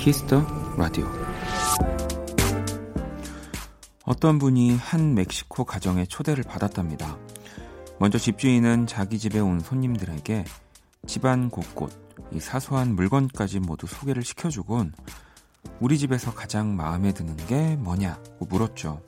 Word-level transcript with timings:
Kiss 0.00 0.26
the 0.26 0.46
Radio 0.78 1.06
어떤 4.06 4.38
분이 4.38 4.74
한 4.74 5.14
멕시코 5.14 5.64
가정에 5.64 6.06
초대를 6.06 6.42
받았답니다. 6.42 7.18
먼저 7.98 8.16
집주인은 8.16 8.86
자기 8.86 9.18
집에 9.18 9.40
온 9.40 9.60
손님들에게 9.60 10.46
집안 11.06 11.50
곳곳 11.50 11.92
이 12.32 12.40
사소한 12.40 12.94
물건까지 12.94 13.60
모두 13.60 13.86
소개를 13.86 14.24
시켜주곤 14.24 14.94
우리 15.80 15.98
집에서 15.98 16.32
가장 16.32 16.74
마음에 16.74 17.12
드는 17.12 17.36
게 17.36 17.76
뭐냐고 17.76 18.46
물었죠. 18.46 19.02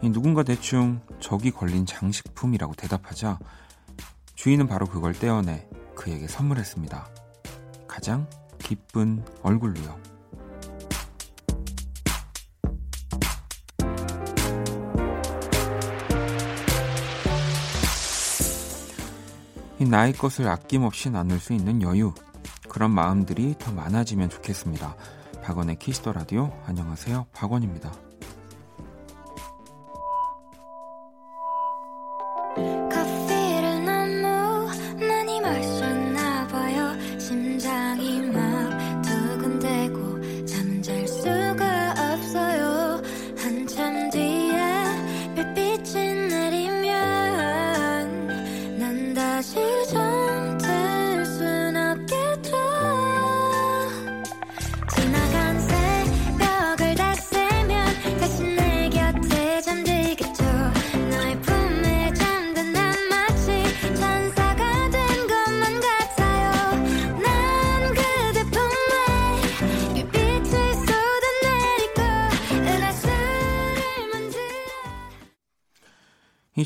누군가 0.00 0.44
대충 0.44 1.02
저기 1.20 1.50
걸린 1.50 1.84
장식품이라고 1.84 2.72
대답하자 2.72 3.38
주인은 4.34 4.66
바로 4.66 4.86
그걸 4.86 5.12
떼어내 5.12 5.68
그에게 5.94 6.26
선물했습니다. 6.26 7.06
가장 7.86 8.26
기쁜 8.68 9.24
얼굴로요. 9.42 9.98
이 19.78 19.84
나의 19.86 20.12
것을 20.12 20.48
아낌없이 20.48 21.08
나눌 21.08 21.38
수 21.38 21.54
있는 21.54 21.80
여유 21.80 22.12
그런 22.68 22.90
마음들이 22.90 23.54
더 23.58 23.72
많아지면 23.72 24.28
좋겠습니다. 24.28 24.94
박원의 25.42 25.78
Kiss 25.78 25.97
the 25.97 26.12
Radio 26.12 26.52
안녕하세요 26.66 27.28
박원입니다. 27.32 28.07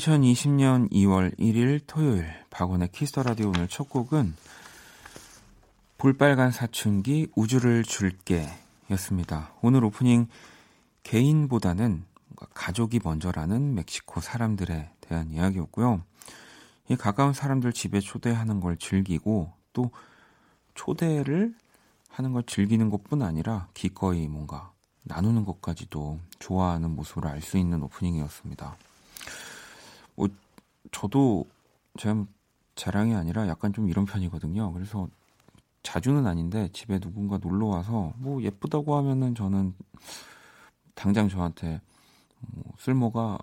2020년 0.03 0.91
2월 0.91 1.37
1일 1.39 1.79
토요일 1.87 2.27
박원의 2.49 2.89
Kiss 2.91 3.09
the 3.09 3.23
Radio 3.23 3.47
오늘 3.47 3.69
첫 3.69 3.89
곡은 3.89 4.35
볼빨간 5.97 6.51
사춘기 6.51 7.29
우주를 7.35 7.83
줄게 7.83 8.49
였습니다. 8.91 9.53
오늘 9.61 9.85
오프닝 9.85 10.27
개인보다는 11.03 12.03
가족이 12.53 12.99
먼저라는 13.01 13.75
멕시코 13.75 14.19
사람들에 14.19 14.91
대한 14.99 15.31
이야기였고요. 15.31 16.01
이 16.89 16.97
가까운 16.97 17.31
사람들 17.31 17.71
집에 17.71 18.01
초대하는 18.01 18.59
걸 18.59 18.75
즐기고 18.75 19.53
또 19.71 19.91
초대를 20.75 21.55
하는 22.09 22.33
걸 22.33 22.43
즐기는 22.43 22.89
것뿐 22.89 23.21
아니라 23.21 23.69
기꺼이 23.73 24.27
뭔가 24.27 24.73
나누는 25.03 25.45
것까지도 25.45 26.19
좋아하는 26.39 26.93
모습을 26.93 27.25
알 27.25 27.41
수 27.41 27.57
있는 27.57 27.81
오프닝이었습니다. 27.83 28.75
뭐 30.83 30.89
저도 30.91 31.45
제 31.97 32.13
자랑이 32.75 33.15
아니라 33.15 33.47
약간 33.47 33.73
좀 33.73 33.89
이런 33.89 34.05
편이거든요. 34.05 34.73
그래서 34.73 35.07
자주는 35.83 36.25
아닌데 36.25 36.69
집에 36.73 36.99
누군가 36.99 37.37
놀러 37.37 37.67
와서 37.67 38.13
뭐 38.17 38.41
예쁘다고 38.41 38.95
하면은 38.97 39.35
저는 39.35 39.75
당장 40.95 41.29
저한테 41.29 41.81
뭐 42.39 42.63
쓸모가 42.79 43.37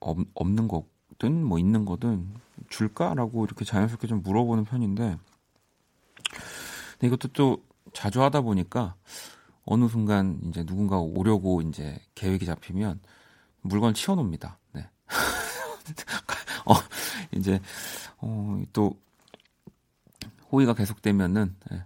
없, 0.00 0.18
없는 0.34 0.68
거든 0.68 1.44
뭐 1.44 1.58
있는 1.58 1.84
거든 1.84 2.32
줄까라고 2.68 3.44
이렇게 3.44 3.64
자연스럽게 3.64 4.06
좀 4.06 4.22
물어보는 4.22 4.64
편인데 4.64 5.18
근데 6.92 7.06
이것도 7.06 7.28
또 7.32 7.62
자주 7.92 8.22
하다 8.22 8.42
보니까 8.42 8.94
어느 9.64 9.88
순간 9.88 10.40
이제 10.44 10.64
누군가 10.64 10.98
오려고 10.98 11.60
이제 11.62 12.00
계획이 12.14 12.46
잡히면 12.46 13.00
물건 13.60 13.94
치워놓습니다. 13.94 14.58
네. 14.72 14.88
어, 16.66 16.74
이제, 17.32 17.60
어, 18.18 18.62
또, 18.72 18.94
호의가 20.50 20.74
계속되면은, 20.74 21.56
예, 21.72 21.84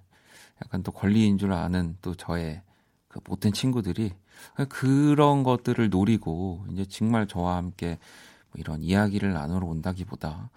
약간 0.65 0.83
또 0.83 0.93
권리인 0.93 1.39
줄 1.39 1.53
아는 1.53 1.97
또 2.03 2.15
저의 2.15 2.63
그 3.09 3.21
못된 3.25 3.53
친구들이 3.53 4.13
그런 4.69 5.43
것들을 5.45 5.89
노리고, 5.91 6.67
이제 6.73 6.85
정말 6.87 7.27
저와 7.27 7.57
함께 7.57 7.99
뭐 8.51 8.61
이런 8.61 8.83
이야기를 8.83 9.33
나누러 9.33 9.67
온다기보다, 9.67 10.51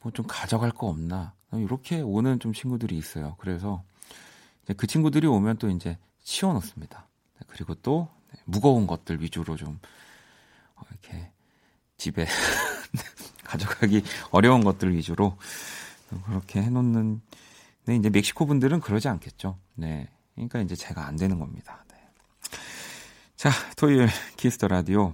뭐 0.00 0.12
좀 0.12 0.26
가져갈 0.28 0.70
거 0.70 0.86
없나. 0.86 1.34
이렇게 1.52 2.00
오는 2.00 2.38
좀 2.40 2.52
친구들이 2.52 2.96
있어요. 2.96 3.36
그래서, 3.38 3.82
그 4.76 4.86
친구들이 4.86 5.26
오면 5.26 5.58
또 5.58 5.68
이제 5.68 5.98
치워놓습니다. 6.22 7.08
그리고 7.48 7.74
또 7.76 8.08
무거운 8.44 8.86
것들 8.86 9.20
위주로 9.20 9.56
좀 9.56 9.78
어, 10.76 10.82
이렇게 10.90 11.32
집에 11.96 12.26
가져가기 13.50 14.02
어려운 14.30 14.62
것들 14.62 14.94
위주로 14.94 15.36
그렇게 16.26 16.62
해놓는 16.62 17.20
네, 17.86 17.96
이제 17.96 18.08
멕시코 18.08 18.46
분들은 18.46 18.80
그러지 18.80 19.08
않겠죠. 19.08 19.58
네. 19.74 20.08
그러니까 20.34 20.60
이제 20.60 20.76
제가 20.76 21.06
안 21.06 21.16
되는 21.16 21.38
겁니다. 21.38 21.84
네. 21.90 21.96
자, 23.36 23.50
토요일 23.76 24.08
Kiss 24.36 24.54
the 24.54 24.68
Radio. 24.68 25.12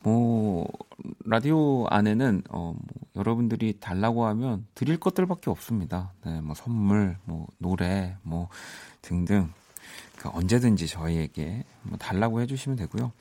뭐, 0.00 0.68
라디오 1.24 1.86
안에는, 1.88 2.42
어, 2.50 2.74
뭐, 2.76 3.08
여러분들이 3.16 3.80
달라고 3.80 4.26
하면 4.26 4.66
드릴 4.74 4.98
것들밖에 4.98 5.50
없습니다. 5.50 6.12
네, 6.24 6.40
뭐, 6.40 6.54
선물, 6.54 7.16
뭐, 7.24 7.46
노래, 7.58 8.16
뭐, 8.22 8.48
등등. 9.00 9.50
그 10.24 10.30
언제든지 10.30 10.86
저희에게 10.86 11.64
뭐 11.82 11.98
달라고 11.98 12.40
해주시면 12.40 12.78
되고요. 12.78 13.12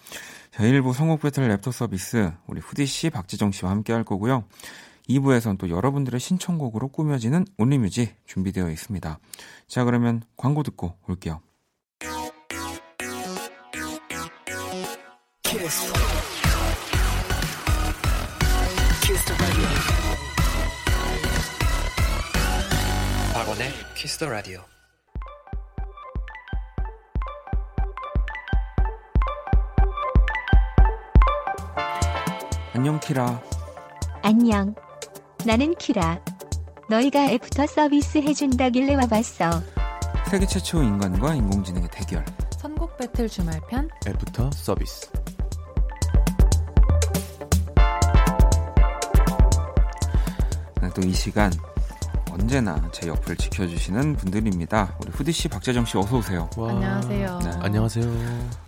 자, 0.52 0.64
1부 0.64 0.94
성곡 0.94 1.20
배틀 1.20 1.50
랩터 1.50 1.74
서비스 1.74 2.32
우리 2.48 2.62
후디 2.62 2.86
씨, 2.86 3.10
박재정 3.10 3.52
씨와 3.52 3.72
함께 3.72 3.92
할 3.92 4.06
거고요. 4.06 4.46
2부에선 5.10 5.58
또 5.58 5.70
여러분들의 5.70 6.18
신청곡으로 6.18 6.88
꾸며지는 6.88 7.46
Only 7.58 7.84
Music 7.84 8.16
준비되어 8.26 8.70
있습니다. 8.70 9.20
자, 9.68 9.84
그러면 9.84 10.24
광고 10.38 10.64
듣고 10.64 10.98
올게요. 11.10 11.42
Kiss. 15.44 15.94
Kiss 19.02 19.34
박원의 23.34 23.74
Kiss 23.94 24.18
the 24.18 24.30
Radio. 24.30 24.64
안녕 32.76 33.00
키라. 33.00 33.40
안녕. 34.24 34.74
나는 35.46 35.76
키라. 35.76 36.20
너희가 36.90 37.26
애프터 37.30 37.68
서비스 37.68 38.18
해준다길래 38.18 38.96
와봤어. 38.96 39.62
세계 40.28 40.48
최초 40.48 40.82
인간과 40.82 41.36
인공지능의 41.36 41.88
대결. 41.92 42.26
선곡 42.58 42.98
배틀 42.98 43.30
주말편. 43.30 43.90
애프터 44.08 44.50
서비스. 44.52 45.08
네, 50.82 50.90
또이 50.96 51.14
시간 51.14 51.52
언제나 52.34 52.90
제 52.92 53.08
옆을 53.08 53.36
지켜주시는 53.38 54.16
분들입니다. 54.16 54.96
우리 55.00 55.12
후디 55.12 55.32
씨, 55.32 55.48
박재정 55.48 55.86
씨 55.86 55.98
어서 55.98 56.18
오세요. 56.18 56.50
와. 56.58 56.72
안녕하세요. 56.72 57.40
네. 57.44 57.50
안녕하세요. 57.60 58.06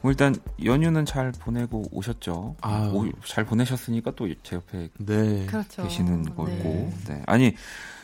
뭐 0.02 0.12
일단 0.12 0.36
연휴는 0.64 1.06
잘 1.06 1.32
보내고 1.32 1.84
오셨죠? 1.92 2.56
아, 2.62 2.92
오, 2.94 3.10
잘 3.26 3.44
보내셨으니까 3.44 4.12
또 4.16 4.28
제 4.44 4.58
옆에 4.58 4.90
네. 5.00 5.46
그렇죠. 5.48 5.82
계시는 5.84 6.22
네. 6.24 6.30
거고. 6.30 6.46
네. 6.48 6.92
네. 7.08 7.24
아니 7.26 7.56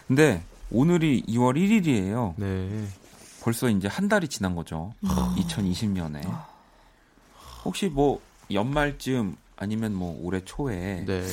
근데 0.07 0.43
오늘이 0.71 1.23
2월 1.27 1.55
1일이에요. 1.55 2.33
네. 2.37 2.83
벌써 3.43 3.69
이제 3.69 3.87
한 3.87 4.07
달이 4.09 4.27
지난 4.29 4.55
거죠. 4.55 4.93
2020년에. 5.03 6.21
혹시 7.65 7.87
뭐 7.89 8.19
연말쯤 8.51 9.35
아니면 9.57 9.93
뭐 9.93 10.17
올해 10.23 10.41
초에 10.43 11.03
네. 11.05 11.23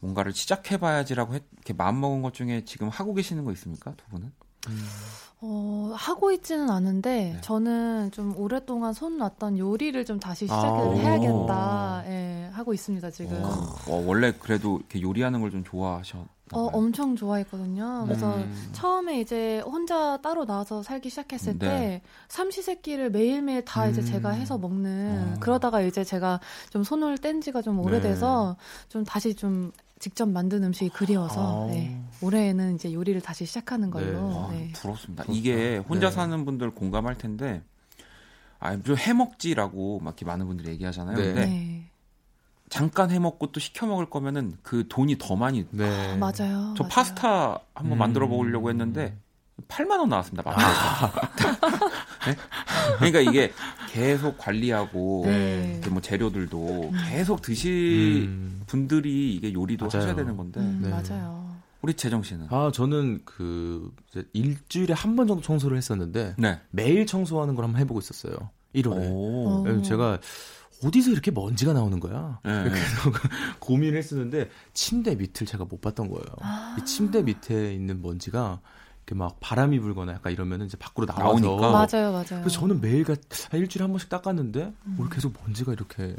뭔가를 0.00 0.32
시작해봐야지라고 0.32 1.34
했, 1.34 1.42
이렇게 1.54 1.72
마음 1.72 2.00
먹은 2.00 2.22
것 2.22 2.34
중에 2.34 2.64
지금 2.64 2.88
하고 2.88 3.14
계시는 3.14 3.44
거 3.44 3.52
있습니까 3.52 3.92
두 3.96 4.04
분은? 4.10 4.32
음. 4.68 4.86
어, 5.42 5.92
하고 5.94 6.32
있지는 6.32 6.68
않은데 6.68 7.32
네. 7.34 7.40
저는 7.40 8.10
좀 8.10 8.34
오랫동안 8.36 8.92
손 8.92 9.16
놨던 9.16 9.56
요리를 9.58 10.04
좀 10.04 10.20
다시 10.20 10.44
시작을 10.44 10.68
아. 10.68 10.92
해야겠다. 10.92 12.02
예, 12.06 12.50
하고 12.52 12.74
있습니다 12.74 13.10
지금. 13.10 13.40
어, 13.42 14.04
원래 14.04 14.32
그래도 14.32 14.78
이렇게 14.78 15.00
요리하는 15.00 15.40
걸 15.40 15.50
좀 15.50 15.64
좋아하셨. 15.64 16.26
어, 16.52 16.66
엄청 16.72 17.14
좋아했거든요. 17.16 18.02
그래서 18.06 18.34
음. 18.36 18.68
처음에 18.72 19.20
이제 19.20 19.60
혼자 19.60 20.18
따로 20.20 20.44
나와서 20.44 20.82
살기 20.82 21.08
시작했을 21.08 21.58
네. 21.58 21.66
때 21.68 22.02
삼시세끼를 22.28 23.10
매일매일 23.10 23.64
다 23.64 23.86
이제 23.86 24.00
음. 24.02 24.04
제가 24.06 24.30
해서 24.30 24.58
먹는 24.58 25.34
어. 25.36 25.40
그러다가 25.40 25.80
이제 25.80 26.02
제가 26.04 26.40
좀 26.70 26.82
손을 26.84 27.16
뗀 27.18 27.40
지가 27.40 27.62
좀 27.62 27.78
오래돼서 27.78 28.56
좀 28.88 29.04
다시 29.04 29.34
좀 29.34 29.70
직접 30.00 30.28
만든 30.28 30.64
음식이 30.64 30.90
그리워서 30.90 31.66
아. 31.66 31.70
네. 31.70 32.02
올해에는 32.22 32.74
이제 32.74 32.92
요리를 32.92 33.20
다시 33.20 33.44
시작하는 33.44 33.90
걸로 33.90 34.46
아, 34.46 34.50
네. 34.50 34.72
부럽습니다. 34.72 35.24
부럽다. 35.24 35.38
이게 35.38 35.76
혼자 35.76 36.08
네. 36.08 36.14
사는 36.16 36.44
분들 36.44 36.70
공감할 36.70 37.18
텐데, 37.18 37.62
아, 38.58 38.76
좀 38.82 38.96
해먹지라고 38.96 40.00
막 40.00 40.10
이렇게 40.12 40.24
많은 40.24 40.46
분들이 40.46 40.70
얘기하잖아요. 40.70 41.16
네. 41.16 41.22
근데 41.22 41.46
네. 41.46 41.90
잠깐 42.70 43.10
해먹고 43.10 43.52
또 43.52 43.60
시켜 43.60 43.86
먹을 43.86 44.08
거면은 44.08 44.56
그 44.62 44.88
돈이 44.88 45.18
더 45.18 45.36
많이. 45.36 45.66
네. 45.70 46.16
맞아요. 46.16 46.74
저 46.76 46.84
맞아요. 46.84 46.88
파스타 46.88 47.60
한번 47.74 47.92
음. 47.92 47.98
만들어 47.98 48.26
먹으려고 48.26 48.70
했는데 48.70 49.18
8만 49.68 49.98
원 49.98 50.08
나왔습니다. 50.08 50.42
마트에서. 50.50 51.60
네? 52.26 52.36
그러니까 52.98 53.20
이게 53.20 53.52
계속 53.90 54.36
관리하고 54.38 55.22
네. 55.26 55.72
이렇게 55.74 55.90
뭐 55.90 56.00
재료들도 56.02 56.90
음. 56.92 56.98
계속 57.08 57.42
드실 57.42 58.24
음. 58.28 58.62
분들이 58.66 59.34
이게 59.34 59.52
요리도 59.52 59.86
맞아요. 59.86 60.02
하셔야 60.02 60.14
되는 60.16 60.36
건데 60.36 60.60
음, 60.60 60.80
네. 60.82 60.88
맞아요. 60.90 61.40
우리 61.82 61.94
재정 61.94 62.22
씨는 62.22 62.46
아, 62.50 62.70
저는 62.74 63.20
그 63.24 63.90
일주일에 64.34 64.92
한 64.92 65.16
번 65.16 65.26
정도 65.26 65.42
청소를 65.42 65.76
했었는데 65.78 66.34
네. 66.38 66.60
매일 66.70 67.06
청소하는 67.06 67.54
걸 67.54 67.64
한번 67.64 67.80
해보고 67.80 68.00
있었어요. 68.00 68.34
1월에. 68.74 69.10
오. 69.10 69.64
어. 69.66 69.82
제가 69.82 70.18
어디서 70.84 71.10
이렇게 71.10 71.30
먼지가 71.30 71.72
나오는 71.72 71.98
거야? 72.00 72.38
네. 72.44 72.64
그래서 72.64 73.12
고민을 73.60 73.98
했었는데 73.98 74.50
침대 74.74 75.14
밑을 75.14 75.46
제가 75.46 75.64
못 75.64 75.80
봤던 75.80 76.08
거예요. 76.08 76.24
아. 76.40 76.76
이 76.78 76.84
침대 76.84 77.22
밑에 77.22 77.74
있는 77.74 78.00
먼지가 78.02 78.60
이렇게 79.10 79.14
막 79.14 79.36
바람이 79.40 79.80
불거나 79.80 80.12
약간 80.12 80.32
이러면은 80.32 80.66
이제 80.66 80.76
밖으로 80.78 81.06
나와서 81.06 81.40
나오니까. 81.40 81.70
맞아요, 81.72 82.12
맞아요. 82.12 82.42
그래서 82.42 82.48
저는 82.48 82.80
매일 82.80 83.04
한 83.08 83.60
일주일에 83.60 83.82
한 83.82 83.90
번씩 83.90 84.08
닦았는데 84.08 84.72
음. 84.86 84.96
왜 84.98 85.06
계속 85.10 85.34
먼지가 85.42 85.72
이렇게 85.72 86.14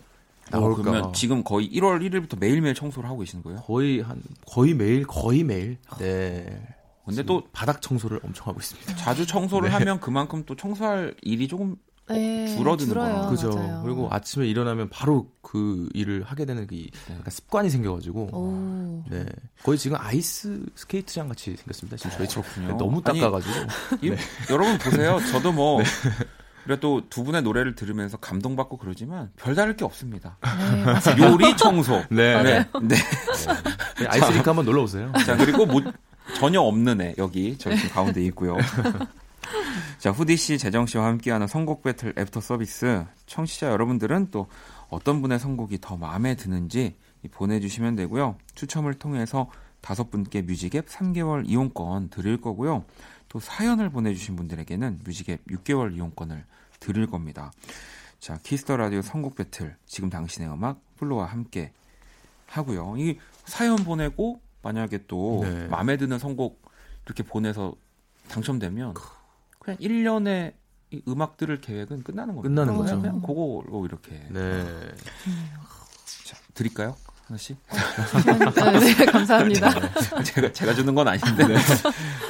어, 0.51 0.59
나올까? 0.59 0.81
그러면 0.81 1.13
지금 1.13 1.43
거의 1.43 1.69
1월 1.71 2.01
1일부터 2.01 2.37
매일매일 2.37 2.75
청소를 2.75 3.09
하고 3.09 3.19
계시는 3.19 3.43
거예요? 3.43 3.61
거의 3.61 4.01
한 4.01 4.21
거의 4.45 4.73
매일 4.73 5.07
거의 5.07 5.43
매일 5.43 5.77
네. 5.99 6.67
근데 7.05 7.23
또 7.23 7.43
바닥 7.51 7.81
청소를 7.81 8.19
엄청 8.23 8.47
하고 8.47 8.59
있습니다. 8.59 8.95
자주 8.95 9.25
청소를 9.25 9.69
네. 9.71 9.75
하면 9.75 9.99
그만큼 9.99 10.43
또 10.45 10.55
청소할 10.55 11.15
일이 11.21 11.47
조금 11.47 11.77
네, 12.11 12.55
줄어드는. 12.55 12.93
거라. 12.93 13.27
그죠. 13.29 13.49
맞아요. 13.49 13.81
그리고 13.83 14.07
아침에 14.11 14.47
일어나면 14.47 14.89
바로 14.89 15.27
그 15.41 15.89
일을 15.93 16.23
하게 16.23 16.45
되는 16.45 16.65
그 16.67 16.75
이- 16.75 16.89
네. 17.07 17.13
약간 17.15 17.29
습관이 17.29 17.69
생겨가지고 17.69 18.29
오. 18.33 19.03
네 19.09 19.25
거의 19.63 19.77
지금 19.77 19.97
아이스 19.99 20.63
스케이트장 20.75 21.27
같이 21.27 21.55
생겼습니다. 21.55 21.97
지금 21.97 22.11
저희 22.17 22.27
집 22.27 22.41
그렇군요. 22.41 22.77
너무 22.77 23.01
아니, 23.05 23.19
닦아가지고 23.19 23.53
이- 24.01 24.15
여러분 24.51 24.77
보세요. 24.77 25.19
저도 25.31 25.51
뭐 25.51 25.81
그래도 26.63 27.01
두 27.09 27.23
분의 27.23 27.41
노래를 27.41 27.73
들으면서 27.75 28.17
감동받고 28.17 28.77
그러지만 28.77 29.31
별다를 29.35 29.75
게 29.75 29.83
없습니다. 29.83 30.37
네. 30.43 31.17
요리 31.25 31.57
청소. 31.57 32.03
네. 32.11 32.41
네. 32.43 32.65
네. 32.83 32.95
네, 33.99 34.07
아이스링크 34.07 34.47
한번 34.47 34.65
놀러 34.65 34.83
오세요. 34.83 35.11
자, 35.25 35.35
그리고 35.35 35.65
뭐 35.65 35.81
전혀 36.37 36.61
없는 36.61 37.01
애 37.01 37.15
여기 37.17 37.57
저 37.57 37.75
지금 37.75 37.89
가운데 37.89 38.23
있고요. 38.25 38.57
자, 40.01 40.09
후디 40.09 40.35
씨, 40.35 40.57
재정 40.57 40.87
씨와 40.87 41.05
함께하는 41.05 41.45
선곡 41.45 41.83
배틀 41.83 42.15
애프터 42.17 42.41
서비스. 42.41 43.05
청취자 43.27 43.69
여러분들은 43.69 44.31
또 44.31 44.47
어떤 44.89 45.21
분의 45.21 45.37
선곡이 45.37 45.77
더 45.79 45.95
마음에 45.95 46.35
드는지 46.35 46.95
보내주시면 47.29 47.97
되고요. 47.97 48.35
추첨을 48.55 48.95
통해서 48.95 49.51
다섯 49.79 50.09
분께 50.09 50.41
뮤직앱 50.41 50.87
3개월 50.87 51.47
이용권 51.47 52.09
드릴 52.09 52.41
거고요. 52.41 52.83
또 53.29 53.39
사연을 53.39 53.91
보내주신 53.91 54.35
분들에게는 54.35 55.01
뮤직앱 55.05 55.45
6개월 55.45 55.95
이용권을 55.95 56.45
드릴 56.79 57.05
겁니다. 57.05 57.51
자, 58.19 58.39
Kiss 58.41 58.62
the 58.62 58.77
Radio 58.77 59.03
선곡 59.03 59.35
배틀. 59.35 59.75
지금 59.85 60.09
당신의 60.09 60.51
음악 60.51 60.81
FLO와 60.97 61.27
함께 61.27 61.73
하고요. 62.47 62.95
이 62.97 63.19
사연 63.45 63.75
보내고 63.75 64.41
만약에 64.63 65.05
또 65.05 65.41
네. 65.43 65.67
마음에 65.67 65.95
드는 65.95 66.17
선곡 66.17 66.59
이렇게 67.05 67.21
보내서 67.21 67.75
당첨되면 68.29 68.95
그냥 69.61 69.77
1년의 69.79 70.53
이 70.91 71.01
음악 71.07 71.37
들을 71.37 71.61
계획은 71.61 72.03
끝나는 72.03 72.35
겁니다. 72.35 72.49
끝나는 72.49 72.77
거죠. 72.77 72.99
그냥 72.99 73.21
그거로 73.21 73.85
이렇게 73.85 74.11
네. 74.29 74.65
자, 76.25 76.35
드릴까요? 76.53 76.95
하나씩? 77.27 77.55
네, 78.79 78.93
네, 78.97 79.05
감사합니다. 79.05 79.69
제가 80.25 80.51
제가 80.51 80.73
주는 80.73 80.93
건 80.93 81.07
아닌데. 81.07 81.45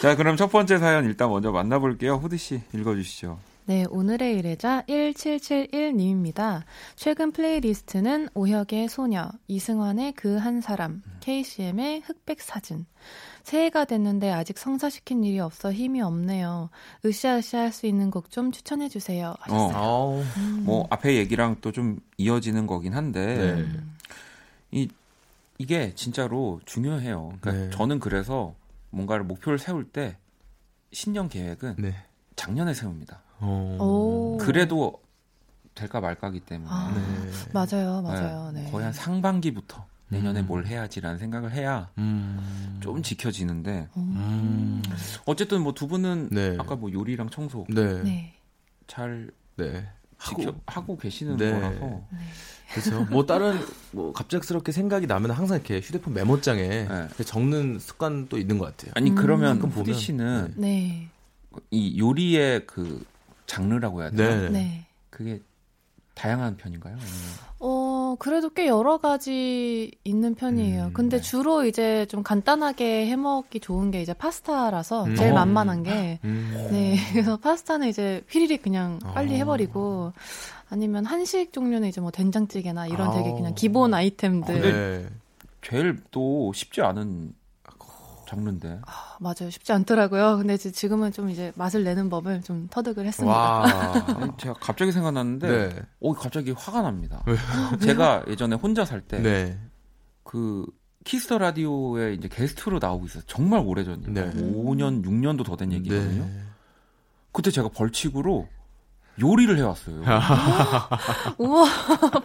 자, 0.01 0.15
그럼 0.15 0.37
첫 0.37 0.51
번째 0.51 0.77
사연 0.77 1.05
일단 1.05 1.29
먼저 1.29 1.51
만나볼게요. 1.51 2.15
후디 2.17 2.37
씨 2.37 2.61
읽어주시죠. 2.73 3.39
네, 3.65 3.85
오늘의 3.89 4.35
의뢰자 4.35 4.83
1771님입니다. 4.87 6.63
최근 6.95 7.31
playlist는 7.31 8.29
오혁의 8.33 8.89
소녀, 8.89 9.29
이승환의 9.47 10.13
그 10.13 10.37
한 10.37 10.61
사람, 10.61 11.01
KCM의 11.21 12.01
흑백 12.05 12.41
사진. 12.41 12.85
새해가 13.43 13.85
됐는데 13.85 14.31
아직 14.31 14.57
성사시킨 14.57 15.23
일이 15.23 15.39
없어 15.39 15.71
힘이 15.73 16.01
없네요. 16.01 16.69
으쌰으쌰 17.05 17.59
할 17.59 17.71
수 17.71 17.85
있는 17.87 18.11
곡 18.11 18.29
좀 18.29 18.51
추천해 18.51 18.87
주세요. 18.89 19.33
하셨어요. 19.39 19.75
아우. 19.77 20.21
음. 20.37 20.63
뭐 20.65 20.87
앞에 20.89 21.15
얘기랑 21.15 21.57
또 21.61 21.71
좀 21.71 21.99
이어지는 22.17 22.67
거긴 22.67 22.93
한데 22.93 23.25
네. 23.37 23.51
음. 23.61 23.95
이 24.71 24.87
이게 25.57 25.93
진짜로 25.95 26.59
중요해요. 26.65 27.33
그러니까 27.39 27.51
네. 27.65 27.69
저는 27.71 27.99
그래서 27.99 28.53
뭔가를 28.89 29.23
목표를 29.25 29.57
세울 29.59 29.85
때 29.85 30.17
신년 30.91 31.29
계획은 31.29 31.75
네. 31.77 31.95
작년에 32.35 32.73
세웁니다. 32.73 33.21
어. 33.39 33.77
오. 33.79 34.37
그래도 34.37 34.99
될까 35.75 36.01
말까기 36.01 36.41
때문에 36.41 36.69
아, 36.69 36.91
네. 36.93 37.31
맞아요, 37.53 38.01
맞아요. 38.01 38.51
네. 38.51 38.69
거의 38.71 38.83
한 38.85 38.93
상반기부터 38.93 39.85
내년에 40.11 40.41
음. 40.41 40.47
뭘 40.47 40.65
해야지라는 40.65 41.17
생각을 41.17 41.51
해야 41.53 41.89
음. 41.97 42.77
좀 42.81 43.01
지켜지는데 43.01 43.87
음. 43.95 44.83
어쨌든 45.25 45.61
뭐 45.61 45.71
두 45.71 45.87
분은 45.87 46.29
네. 46.31 46.57
아까 46.59 46.75
뭐 46.75 46.91
요리랑 46.91 47.29
청소 47.29 47.65
네. 47.69 47.81
네. 47.81 48.03
네. 48.03 48.33
잘 48.87 49.31
네. 49.55 49.87
지켜 50.23 50.53
하고 50.67 50.97
계시는 50.97 51.37
네. 51.37 51.51
거라서 51.51 51.79
네. 52.11 52.19
그렇죠. 52.73 53.03
뭐 53.09 53.25
다른 53.25 53.57
뭐 53.91 54.11
갑작스럽게 54.13 54.71
생각이 54.71 55.07
나면 55.07 55.31
항상 55.31 55.57
이렇게 55.57 55.79
휴대폰 55.79 56.13
메모장에 56.13 56.67
네. 56.67 57.23
적는 57.25 57.79
습관도 57.79 58.37
있는 58.37 58.57
것 58.57 58.65
같아요. 58.65 58.91
아니 58.95 59.09
음. 59.11 59.15
그러면 59.15 59.59
후디 59.61 59.73
보면, 59.73 59.93
씨는 59.93 60.53
네. 60.57 61.07
이 61.71 61.99
요리의 61.99 62.67
그 62.67 63.03
장르라고 63.47 64.01
해야 64.01 64.11
되나? 64.11 64.35
네. 64.35 64.49
네. 64.49 64.85
그게 65.09 65.41
다양한 66.15 66.57
편인가요? 66.57 66.93
아니면 66.93 67.11
어, 68.11 68.15
그래도 68.19 68.49
꽤 68.49 68.67
여러 68.67 68.97
가지 68.97 69.91
있는 70.03 70.35
편이에요. 70.35 70.87
음, 70.87 70.93
근데 70.93 71.17
네. 71.17 71.21
주로 71.21 71.65
이제 71.65 72.05
좀 72.07 72.23
간단하게 72.23 73.07
해 73.07 73.15
먹기 73.15 73.61
좋은 73.61 73.89
게 73.89 74.01
이제 74.01 74.13
파스타라서 74.13 75.05
음. 75.05 75.15
제일 75.15 75.31
어. 75.31 75.35
만만한 75.35 75.83
게. 75.83 76.19
음. 76.25 76.67
네. 76.71 76.97
그래서 77.13 77.37
파스타는 77.37 77.87
이제 77.87 78.21
휘리릭 78.29 78.63
그냥 78.63 78.99
빨리 78.99 79.33
어. 79.35 79.37
해버리고 79.37 80.11
아니면 80.69 81.05
한식 81.05 81.53
종류는 81.53 81.87
이제 81.87 82.01
뭐 82.01 82.11
된장찌개나 82.11 82.87
이런 82.87 83.11
되게 83.11 83.29
아. 83.29 83.33
그냥 83.33 83.53
기본 83.55 83.93
아이템들. 83.93 84.61
네. 84.61 85.07
제일 85.61 85.97
또 86.11 86.51
쉽지 86.53 86.81
않은 86.81 87.33
장르인데. 88.35 88.79
아, 88.85 89.17
맞아요. 89.19 89.49
쉽지 89.49 89.73
않더라고요. 89.73 90.37
근데 90.37 90.55
지금은 90.57 91.11
좀 91.11 91.29
이제 91.29 91.51
맛을 91.55 91.83
내는 91.83 92.09
법을 92.09 92.41
좀 92.43 92.67
터득을 92.71 93.05
했습니다. 93.05 93.35
와. 93.37 93.65
제가 94.39 94.53
갑자기 94.59 94.91
생각났는데, 94.91 95.47
네. 95.69 95.81
오 95.99 96.13
갑자기 96.13 96.51
화가 96.51 96.81
납니다. 96.81 97.23
제가 97.81 98.23
예전에 98.27 98.55
혼자 98.55 98.85
살 98.85 99.01
때 99.01 99.19
네. 99.19 99.59
그 100.23 100.65
Kiss 101.03 101.24
the 101.24 101.39
Radio에 101.39 102.13
이제 102.13 102.27
게스트로 102.27 102.79
나오고 102.79 103.05
있어요. 103.07 103.23
정말 103.27 103.61
오래전이에요. 103.65 104.13
네. 104.13 104.31
5년, 104.33 105.03
6년도 105.03 105.43
더 105.45 105.55
된 105.55 105.73
얘기거든요. 105.73 106.23
네. 106.23 106.41
그때 107.33 107.49
제가 107.51 107.69
벌칙으로 107.69 108.47
요리를 109.19 109.57
해왔어요. 109.57 110.01
우와, 111.37 111.65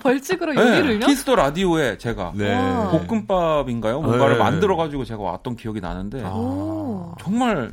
벌칙으로 0.03 0.55
요리를요? 0.55 0.99
네, 1.01 1.07
Kiss 1.07 1.23
the 1.23 1.35
Radio에 1.35 1.99
제가 1.99 2.33
네. 2.35 2.55
와. 2.55 2.91
볶음밥인가요? 2.91 4.01
뭔가를 4.01 4.35
네. 4.35 4.43
만들어 4.43 4.77
가지고 4.77 5.05
제가 5.05 5.21
왔던 5.23 5.57
기억이 5.57 5.81
나는데 5.81 6.23
아. 6.25 6.29
오. 6.31 7.15
정말 7.21 7.73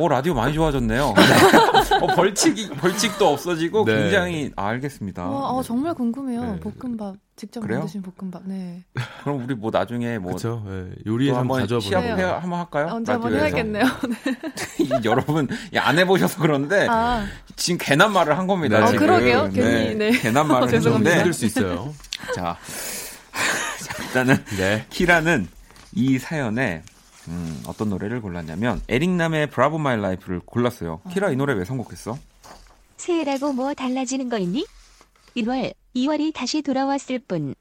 어, 0.00 0.08
라디오 0.08 0.32
많이 0.32 0.54
좋아졌네요. 0.54 1.12
어, 2.00 2.06
벌칙이, 2.16 2.70
벌칙도 2.70 3.28
없어지고 3.28 3.84
네. 3.84 3.96
굉장히, 3.96 4.50
아, 4.56 4.68
알겠습니다. 4.68 5.28
와, 5.28 5.50
어, 5.50 5.60
네. 5.60 5.66
정말 5.66 5.92
궁금해요. 5.92 6.54
네. 6.54 6.60
볶음밥 6.60 7.16
직접 7.36 7.60
그래요? 7.60 7.80
만드신 7.80 8.00
볶음밥. 8.02 8.42
네. 8.46 8.82
그럼 9.22 9.44
우리 9.44 9.54
뭐 9.54 9.70
나중에 9.70 10.16
뭐. 10.18 10.32
그렇죠. 10.32 10.62
예, 10.68 10.70
또 11.04 11.10
요리에서 11.12 11.38
한번 11.38 11.60
한번 11.60 12.18
해 12.18 12.22
거. 12.22 12.38
한번 12.38 12.58
할까요? 12.60 12.88
언제 12.92 13.12
한번 13.12 13.32
라디오에서? 13.32 13.56
해야겠네요. 13.56 13.84
이 14.80 14.90
여러분 15.04 15.48
이 15.74 15.82
안 15.82 15.98
해보셔서 15.98 16.40
그런데 16.40 16.86
아, 16.88 17.26
지금 17.56 17.78
괜한 17.80 18.12
말을 18.12 18.38
한 18.38 18.46
겁니다. 18.46 18.78
네. 18.78 18.84
어, 18.84 18.86
지금. 18.88 19.06
그러게요. 19.06 19.50
괜히, 19.52 19.94
네. 19.96 20.10
괜한 20.12 20.48
말을. 20.48 20.68
했는데 20.72 21.16
힘들 21.16 21.32
수 21.34 21.44
있어요. 21.46 21.92
자, 22.34 22.56
자, 23.84 24.02
일단은 24.02 24.44
네. 24.56 24.86
키라는 24.90 25.48
이 25.92 26.18
사연에 26.18 26.82
음, 27.30 27.62
어떤 27.66 27.88
노래를 27.90 28.20
골랐냐면 28.20 28.82
에릭남의 28.88 29.50
Bravo 29.50 29.78
My 29.78 29.96
Life를 29.96 30.40
골랐어요. 30.40 31.00
키라 31.12 31.30
이 31.30 31.36
노래 31.36 31.54
왜 31.54 31.64
선곡했어? 31.64 32.18
새해라고 32.96 33.52
뭐 33.52 33.72
달라지는 33.72 34.28
거 34.28 34.36
있니? 34.38 34.66
1월, 35.36 35.72
2월이 35.94 36.34
다시 36.34 36.60
돌아왔을 36.60 37.20
뿐. 37.20 37.54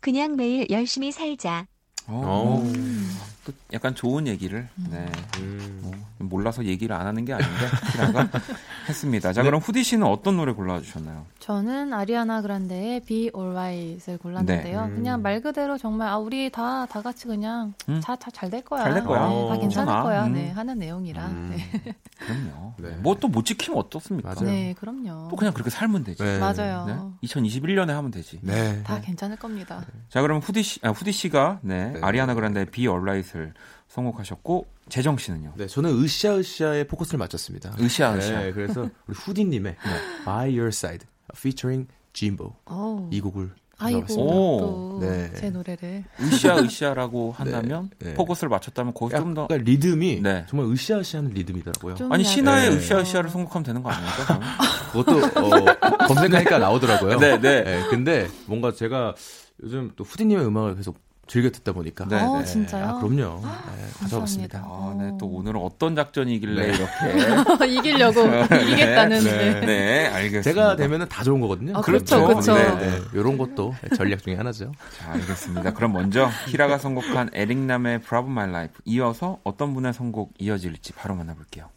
그냥 0.00 0.36
매일 0.36 0.66
열심히 0.70 1.12
살자. 1.12 1.66
어, 2.08 2.62
어. 2.62 2.72
또 3.46 3.52
약간 3.72 3.94
좋은 3.94 4.26
얘기를 4.26 4.68
네. 4.90 5.06
음. 5.38 5.78
뭐, 5.82 5.92
몰라서 6.18 6.64
얘기를 6.64 6.94
안 6.96 7.06
하는 7.06 7.24
게 7.24 7.32
아닌데 7.32 7.52
키라가 7.92 8.28
했습니다. 8.88 9.32
자 9.32 9.42
네. 9.42 9.46
그럼 9.48 9.60
후디 9.60 9.84
씨는 9.84 10.04
어떤 10.06 10.36
노래 10.36 10.52
골라주셨나요? 10.52 11.24
저는 11.38 11.92
아리아나 11.92 12.42
그란데의 12.42 13.00
Be 13.00 13.30
Alright을 13.36 14.18
골랐는데요. 14.18 14.80
네. 14.86 14.88
음. 14.90 14.94
그냥 14.96 15.22
말 15.22 15.40
그대로 15.40 15.78
정말 15.78 16.08
아 16.08 16.18
우리 16.18 16.50
다 16.50 16.86
다 16.90 17.02
같이 17.02 17.26
그냥 17.26 17.74
음. 17.88 18.00
다잘 18.00 18.50
될 18.50 18.62
거야. 18.64 18.82
잘 18.82 18.94
될 18.94 19.04
거야. 19.04 19.28
네, 19.28 19.34
다 19.48 19.54
어, 19.54 19.58
괜찮을. 19.60 19.92
거야. 20.02 20.26
음. 20.26 20.32
네, 20.34 20.50
하는 20.50 20.78
내용이라. 20.78 21.26
음. 21.26 21.54
네. 21.56 21.94
그럼요. 22.18 22.74
네. 22.78 22.88
뭐또 23.02 23.28
못 23.28 23.44
지키면 23.44 23.78
어떻습니까? 23.78 24.34
맞아요. 24.34 24.50
네, 24.50 24.74
그럼요. 24.78 25.28
또 25.30 25.36
그냥 25.36 25.52
그렇게 25.52 25.70
살면 25.70 26.04
되지. 26.04 26.22
네. 26.22 26.38
맞아요. 26.38 27.12
2021년에 27.22 27.88
하면 27.88 28.10
되지. 28.10 28.38
네. 28.42 28.82
다 28.82 29.00
괜찮을 29.00 29.36
겁니다. 29.36 29.84
자, 30.08 30.22
그럼 30.22 30.38
후디 30.40 30.62
씨, 30.62 30.80
아, 30.82 30.90
후디 30.90 31.12
씨가 31.12 31.58
네, 31.62 31.92
네. 31.92 32.00
아리아나 32.02 32.34
그란데의 32.34 32.66
Be 32.66 32.84
Alright을 32.86 33.35
선곡하셨고 33.88 34.66
재정 34.88 35.16
씨는요? 35.16 35.54
네, 35.56 35.66
저는 35.66 35.90
으쌰으쌰의 36.02 36.86
포커스를 36.86 37.18
맞췄습니다. 37.18 37.74
으쌰으쌰. 37.80 38.40
네, 38.40 38.52
그래서 38.52 38.88
우리 39.06 39.16
후디님의 39.16 39.76
By 40.24 40.50
Your 40.50 40.68
Side 40.68 41.06
featuring 41.34 41.88
Jimbo 42.12 42.54
어. 42.66 43.08
이 43.12 43.20
곡을 43.20 43.50
아이고. 43.78 44.96
오. 44.96 45.00
네. 45.00 45.50
노래를 45.50 46.04
으쌰 46.20 46.56
으쌰라고 46.56 47.32
한다면 47.32 47.90
네. 47.98 48.14
포커스를 48.14 48.48
맞췄다면 48.48 48.94
거기서 48.94 49.18
좀더 49.18 49.42
약간 49.42 49.58
리듬이 49.58 50.22
네. 50.22 50.46
정말 50.48 50.70
으쌰으쌰하는 50.72 51.32
리듬이더라고요. 51.32 51.94
좀 51.94 52.10
아니 52.10 52.24
신화의 52.24 52.70
네. 52.70 52.76
으쌰 52.76 52.98
으쌰를 52.98 53.28
선곡하면 53.28 53.64
되는 53.64 53.82
거 53.82 53.90
아닙니까? 53.90 54.40
그것도 54.92 55.18
어, 55.26 56.06
검색하니까 56.06 56.58
나오더라고요. 56.58 57.18
네, 57.18 57.38
네. 57.38 57.84
근데 57.90 58.28
뭔가 58.46 58.72
제가 58.72 59.14
요즘 59.62 59.92
또 59.94 60.04
후디님의 60.04 60.46
음악을 60.46 60.76
계속 60.76 60.98
즐겨 61.26 61.50
듣다 61.50 61.72
보니까 61.72 62.06
네, 62.08 62.20
어, 62.22 62.38
네. 62.38 62.44
진짜요? 62.44 62.84
아, 62.86 63.00
그럼요. 63.00 63.40
네, 63.42 63.48
가져왔습니다. 64.00 64.62
아, 64.64 64.94
네, 64.98 65.12
또 65.18 65.26
오늘은 65.26 65.60
어떤 65.60 65.96
작전이길래 65.96 66.66
네. 66.66 66.74
이렇게 66.74 67.66
이기려고 67.74 68.20
이기겠다는. 68.24 69.24
네. 69.24 69.60
네. 69.60 69.66
네, 69.66 70.06
알겠습니다. 70.06 70.42
제가 70.42 70.76
되면은 70.76 71.08
다 71.08 71.24
좋은 71.24 71.40
거거든요. 71.40 71.76
아, 71.76 71.80
그렇죠, 71.80 72.24
그렇죠. 72.26 72.54
그렇죠. 72.54 72.78
네, 72.78 72.90
네. 72.90 73.00
이런 73.14 73.36
것도 73.38 73.74
전략 73.96 74.22
중에 74.22 74.34
하나죠. 74.36 74.72
자, 74.96 75.12
알겠습니다. 75.12 75.74
그럼 75.74 75.92
먼저 75.92 76.30
키라가 76.46 76.78
선곡한 76.78 77.30
에릭남의 77.32 78.02
Problem 78.02 78.32
My 78.38 78.48
Life 78.48 78.76
이어서 78.84 79.38
어떤 79.42 79.74
분의 79.74 79.92
선곡 79.94 80.34
이어질지 80.38 80.92
바로 80.92 81.14
만나볼게요. 81.16 81.68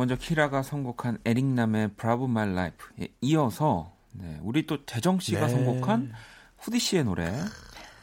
먼저 0.00 0.16
키라가 0.16 0.62
선곡한 0.62 1.18
에릭남의 1.26 1.88
Bravo 1.88 2.24
My 2.24 2.48
Life에 2.48 3.08
이어서 3.20 3.92
네, 4.12 4.38
우리 4.40 4.64
또 4.64 4.86
재정 4.86 5.20
씨가 5.20 5.46
네. 5.46 5.48
선곡한 5.52 6.12
후디 6.56 6.78
씨의 6.78 7.04
노래 7.04 7.30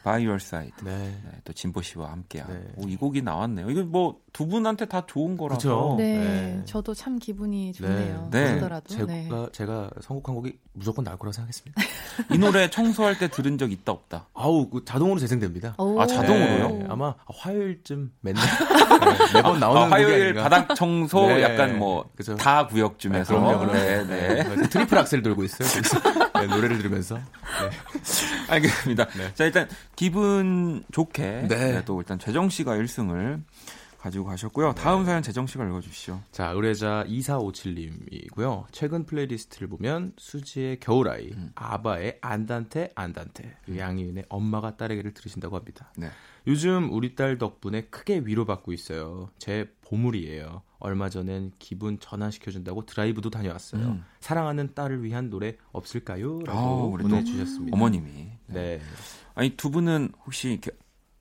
By 0.07 0.23
Your 0.25 0.35
Side. 0.41 0.71
네. 0.85 0.91
네, 0.95 1.31
또 1.43 1.51
진보 1.51 1.81
씨와 1.81 2.11
함께한 2.11 2.49
네. 2.49 2.71
오, 2.77 2.87
이 2.87 2.95
곡이 2.95 3.21
나왔네요. 3.21 3.69
이거 3.69 3.83
뭐 3.83 4.21
두 4.37 4.45
분한테 4.45 4.85
다 4.85 5.03
좋은 5.07 5.35
거라서. 5.35 5.57
그쵸. 5.57 5.95
네, 5.97 6.19
네. 6.19 6.61
저도 6.65 6.93
참 6.93 7.17
기분이 7.17 7.73
좋네요. 7.73 8.27
네. 8.31 8.53
보더라도. 8.53 8.93
제가 8.93 9.05
네. 9.07 9.27
제가 9.51 9.89
선곡한 9.99 10.35
곡이 10.35 10.59
무조건 10.73 11.03
나올 11.05 11.17
거라고 11.17 11.31
생각했습니다. 11.33 11.81
이 12.31 12.37
노래 12.37 12.69
청소할 12.69 13.17
때 13.17 13.29
들은 13.29 13.57
적 13.57 13.71
있다 13.71 13.91
없다. 13.91 14.27
아우 14.35 14.69
그 14.69 14.85
자동으로 14.85 15.19
재생됩니다. 15.19 15.73
오. 15.79 15.99
아, 15.99 16.05
자동으로요? 16.05 16.69
네, 16.69 16.85
아마 16.87 17.15
화요일쯤 17.25 18.11
맨날 18.21 18.43
네, 19.25 19.33
매번 19.33 19.59
나오는 19.59 19.81
아, 19.81 19.89
화요일 19.89 20.37
아닌가. 20.37 20.43
바닥 20.43 20.75
청소 20.75 21.25
네. 21.25 21.41
약간 21.41 21.79
뭐. 21.79 22.07
다 22.37 22.67
구역쯤에서 22.67 23.33
네, 23.33 23.39
그럼요, 23.39 23.59
그럼요. 23.59 23.73
네, 23.73 24.03
네. 24.05 24.43
네, 24.55 24.69
트리플 24.69 24.95
악셀 24.99 25.23
돌고 25.23 25.43
있어요. 25.45 25.67
네, 26.35 26.45
노래를 26.45 26.77
들으면서. 26.77 27.15
네. 27.15 27.23
알겠습니다. 28.51 29.05
네. 29.09 29.33
자, 29.33 29.45
일단 29.45 29.67
기분 29.95 30.83
좋게 30.91 31.47
네. 31.47 31.47
네, 31.47 31.85
또 31.85 31.99
일단 31.99 32.19
재정 32.19 32.49
씨가 32.49 32.75
1승을 32.75 33.41
가지고 33.99 34.25
가셨고요. 34.25 34.73
다음 34.73 35.05
사연 35.05 35.21
재정 35.21 35.47
씨가 35.47 35.65
읽어 35.65 35.81
주시죠. 35.81 36.21
자, 36.31 36.51
의뢰자 36.51 37.03
2457님이고요. 37.07 38.65
최근 38.71 39.05
playlist를 39.05 39.67
보면 39.67 40.13
수지의 40.17 40.79
겨울아이, 40.79 41.31
음. 41.31 41.51
아바의 41.55 42.19
안단테 42.21 42.91
안단테, 42.95 43.57
그리고 43.65 43.79
양희은의 43.79 44.25
엄마가 44.29 44.77
딸에게를 44.77 45.13
들으신다고 45.13 45.57
합니다. 45.57 45.91
네. 45.97 46.09
요즘 46.47 46.91
우리 46.93 47.13
딸 47.15 47.37
덕분에 47.37 47.81
크게 47.89 48.19
위로받고 48.25 48.71
있어요. 48.73 49.29
제 49.37 49.69
보물이에요. 49.81 50.61
얼마 50.79 51.09
전엔 51.09 51.51
기분 51.59 51.99
전환시켜준다고 51.99 52.85
드라이브도 52.85 53.29
다녀왔어요. 53.29 53.81
음. 53.85 54.03
사랑하는 54.21 54.73
딸을 54.73 55.03
위한 55.03 55.29
노래 55.29 55.57
없을까요? 55.71 56.39
라고 56.45 56.97
또 57.01 57.03
보내주셨습니다. 57.03 57.75
어머님이. 57.75 58.31
네. 58.47 58.79
아니 59.35 59.57
두 59.57 59.71
분은 59.71 60.13
혹시 60.25 60.51
이렇게 60.51 60.71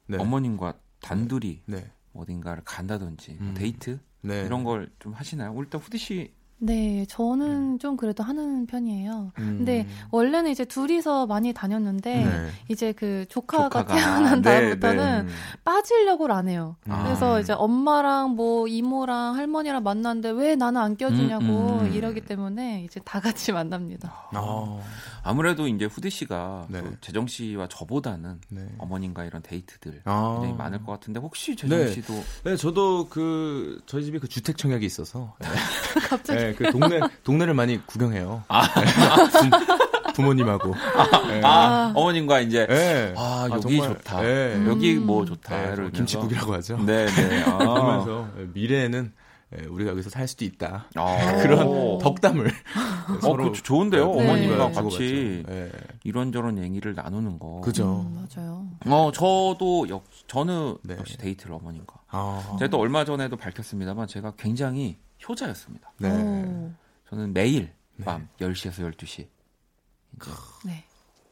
네. 0.06 0.18
어머님과 0.18 0.74
단둘이 1.00 1.62
네. 1.66 1.90
어딘가를 2.12 2.62
간다든지 2.64 3.34
뭐 3.40 3.48
음. 3.48 3.54
데이트 3.54 3.98
네. 4.20 4.42
이런 4.44 4.62
걸 4.64 4.88
좀 5.00 5.12
하시나요? 5.12 5.54
일단 5.58 5.80
후디 5.80 5.98
씨 5.98 6.32
네, 6.58 7.04
저는 7.08 7.78
좀 7.78 7.96
그래도 7.96 8.22
하는 8.24 8.66
편이에요. 8.66 9.32
음. 9.38 9.56
근데 9.58 9.86
원래는 10.10 10.50
이제 10.50 10.64
둘이서 10.64 11.26
많이 11.26 11.52
다녔는데 11.52 12.24
네. 12.24 12.50
이제 12.68 12.92
그 12.92 13.26
조카가, 13.28 13.82
조카가. 13.82 13.94
태어난 13.94 14.42
네, 14.42 14.60
다음부터는 14.60 15.26
네. 15.26 15.32
빠지려고를 15.64 16.34
안 16.34 16.48
해요. 16.48 16.76
아. 16.88 17.04
그래서 17.04 17.40
이제 17.40 17.52
엄마랑 17.52 18.30
뭐 18.30 18.66
이모랑 18.68 19.36
할머니랑 19.36 19.82
만났는데 19.82 20.30
왜 20.30 20.56
나는 20.56 20.80
안 20.80 20.96
껴주냐고 20.96 21.44
음, 21.44 21.86
음. 21.86 21.92
이러기 21.92 22.22
때문에 22.22 22.84
이제 22.84 23.00
다 23.04 23.20
같이 23.20 23.52
만납니다. 23.52 24.28
어. 24.34 24.82
아무래도 25.22 25.66
이제 25.66 25.84
후디 25.84 26.08
씨가 26.08 26.66
네. 26.70 26.80
그 26.80 26.96
재정 27.00 27.26
씨와 27.26 27.66
저보다는 27.68 28.40
네. 28.48 28.66
어머님과 28.78 29.24
이런 29.24 29.42
데이트들 29.42 30.02
아. 30.04 30.38
굉장히 30.40 30.56
많을 30.56 30.84
것 30.84 30.92
같은데 30.92 31.20
혹시 31.20 31.54
재정 31.54 31.78
네. 31.80 31.92
씨도 31.92 32.14
네, 32.44 32.56
저도 32.56 33.08
그 33.08 33.82
저희 33.86 34.04
집이 34.04 34.20
그 34.20 34.28
주택 34.28 34.56
청약이 34.56 34.86
있어서 34.86 35.34
네, 35.40 35.48
갑자기 36.08 36.45
네, 36.46 36.54
그 36.54 36.70
동네 36.70 37.00
동네를 37.24 37.54
많이 37.54 37.84
구경해요. 37.86 38.44
부, 40.14 40.22
모님하고 40.22 40.74
네. 41.28 41.40
아, 41.44 41.92
어머님과 41.94 42.40
이제 42.40 42.66
네. 42.66 43.14
아, 43.16 43.48
여기 43.50 43.76
정말, 43.76 43.94
좋다. 43.94 44.22
네. 44.22 44.54
음. 44.54 44.66
여기 44.68 44.94
뭐 44.94 45.24
네, 45.24 45.28
좋다를 45.28 45.82
뭐 45.84 45.90
김치국이라고 45.92 46.54
하죠. 46.54 46.78
네, 46.78 47.06
네. 47.06 47.42
아. 47.44 47.58
그러면서 47.58 48.28
미래에는 48.54 49.12
예, 49.56 49.64
우리가 49.66 49.92
여기서 49.92 50.10
살 50.10 50.26
수도 50.26 50.44
있다. 50.44 50.86
아. 50.96 51.36
그런 51.42 51.98
덕담을 51.98 52.50
어, 53.22 53.36
그 53.36 53.52
좋은데요. 53.52 54.12
네. 54.12 54.22
어머님과 54.24 54.68
네. 54.68 54.72
같이 54.72 55.44
예. 55.48 55.70
이런저런 56.02 56.58
얘기를 56.58 56.94
나누는 56.94 57.38
거. 57.38 57.60
그죠. 57.60 58.06
음, 58.08 58.26
맞아요. 58.36 58.66
어, 58.86 59.12
저도 59.12 59.88
역 59.88 60.04
저는 60.26 60.78
네. 60.82 60.96
역시 60.98 61.16
데이트를 61.18 61.54
어머님과. 61.54 61.94
아. 62.08 62.56
제가 62.58 62.70
또 62.70 62.80
얼마 62.80 63.04
전에도 63.04 63.36
밝혔습니다만 63.36 64.08
제가 64.08 64.32
굉장히 64.36 64.98
효자였습니다. 65.28 65.92
네. 65.98 66.10
오, 66.10 66.72
저는 67.08 67.32
매일 67.32 67.72
밤 68.04 68.28
10시에서 68.40 68.92
12시 68.96 69.26
이제 70.16 70.30
네. 70.64 70.84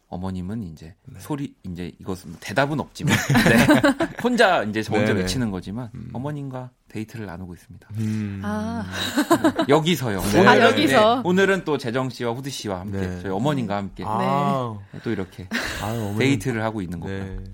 어머님은 0.09 0.63
이제 0.63 0.95
네. 1.07 1.19
소리 1.21 1.55
이제 1.65 1.93
이것은 1.99 2.37
대답은 2.41 2.79
없지만 2.79 3.17
네. 3.49 4.07
혼자 4.23 4.63
이제 4.63 4.83
저 4.83 4.93
혼자 4.93 5.09
네네. 5.09 5.21
외치는 5.23 5.51
거지만 5.51 5.91
음. 5.95 6.11
어머님과 6.13 6.71
데이트를 6.89 7.27
나누고 7.27 7.55
있습니다. 7.55 7.89
음. 7.99 8.41
아, 8.45 8.85
여기서요. 9.69 10.21
네. 10.21 10.39
오늘은, 10.41 10.49
아, 10.49 10.61
여기서. 10.61 11.15
네, 11.17 11.23
오늘은 11.25 11.65
또 11.65 11.79
재정 11.79 12.09
씨와 12.11 12.33
후디 12.33 12.51
씨와 12.51 12.81
함께 12.81 13.01
네. 13.01 13.21
저희 13.23 13.33
어머님과 13.33 13.77
함께 13.77 14.05
아, 14.07 14.79
또 15.03 15.11
이렇게 15.11 15.49
아유, 15.83 16.01
어머님. 16.01 16.19
데이트를 16.21 16.63
하고 16.63 16.81
있는 16.81 17.01
거고요. 17.01 17.25
네. 17.25 17.45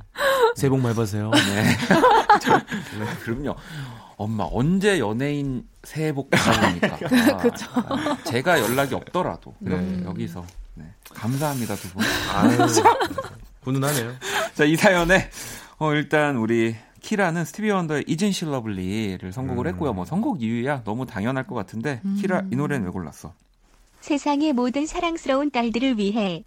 새해 0.56 0.68
복 0.68 0.80
많이 0.80 0.94
받으세요. 0.94 1.30
네. 1.30 1.62
네, 2.98 3.06
그럼요. 3.24 3.56
엄마 4.20 4.46
언제 4.52 4.98
연예인 4.98 5.66
새해 5.82 6.12
복 6.12 6.28
받으니까. 6.28 6.98
그쵸. 7.40 7.66
제가 8.24 8.60
연락이 8.60 8.94
없더라도 8.94 9.54
네. 9.60 9.74
이렇게 9.74 10.04
여기서 10.04 10.44
네. 10.74 10.84
감사합니다 11.04 11.74
두 11.74 11.88
분. 11.88 12.04
아유, 12.34 12.50
훈훈하네요. 13.62 14.12
자, 14.52 14.64
이 14.64 14.76
사연에 14.76 15.30
어, 15.78 15.94
일단 15.94 16.36
우리 16.36 16.76
키라는 17.00 17.46
스티비 17.46 17.70
원더의 17.70 18.04
Isn't 18.06 18.30
She 18.30 18.50
Lovely를 18.50 19.32
선곡을 19.32 19.64
음. 19.64 19.72
했고요. 19.72 19.94
뭐 19.94 20.04
선곡 20.04 20.42
이유야 20.42 20.84
너무 20.84 21.06
당연할 21.06 21.46
것 21.46 21.54
같은데 21.54 22.02
음. 22.04 22.18
키라 22.20 22.42
이 22.52 22.56
노래는 22.56 22.84
왜 22.84 22.92
골랐어? 22.92 23.32
세상의 24.02 24.52
모든 24.52 24.84
사랑스러운 24.84 25.50
딸들을 25.50 25.96
위해 25.96 26.44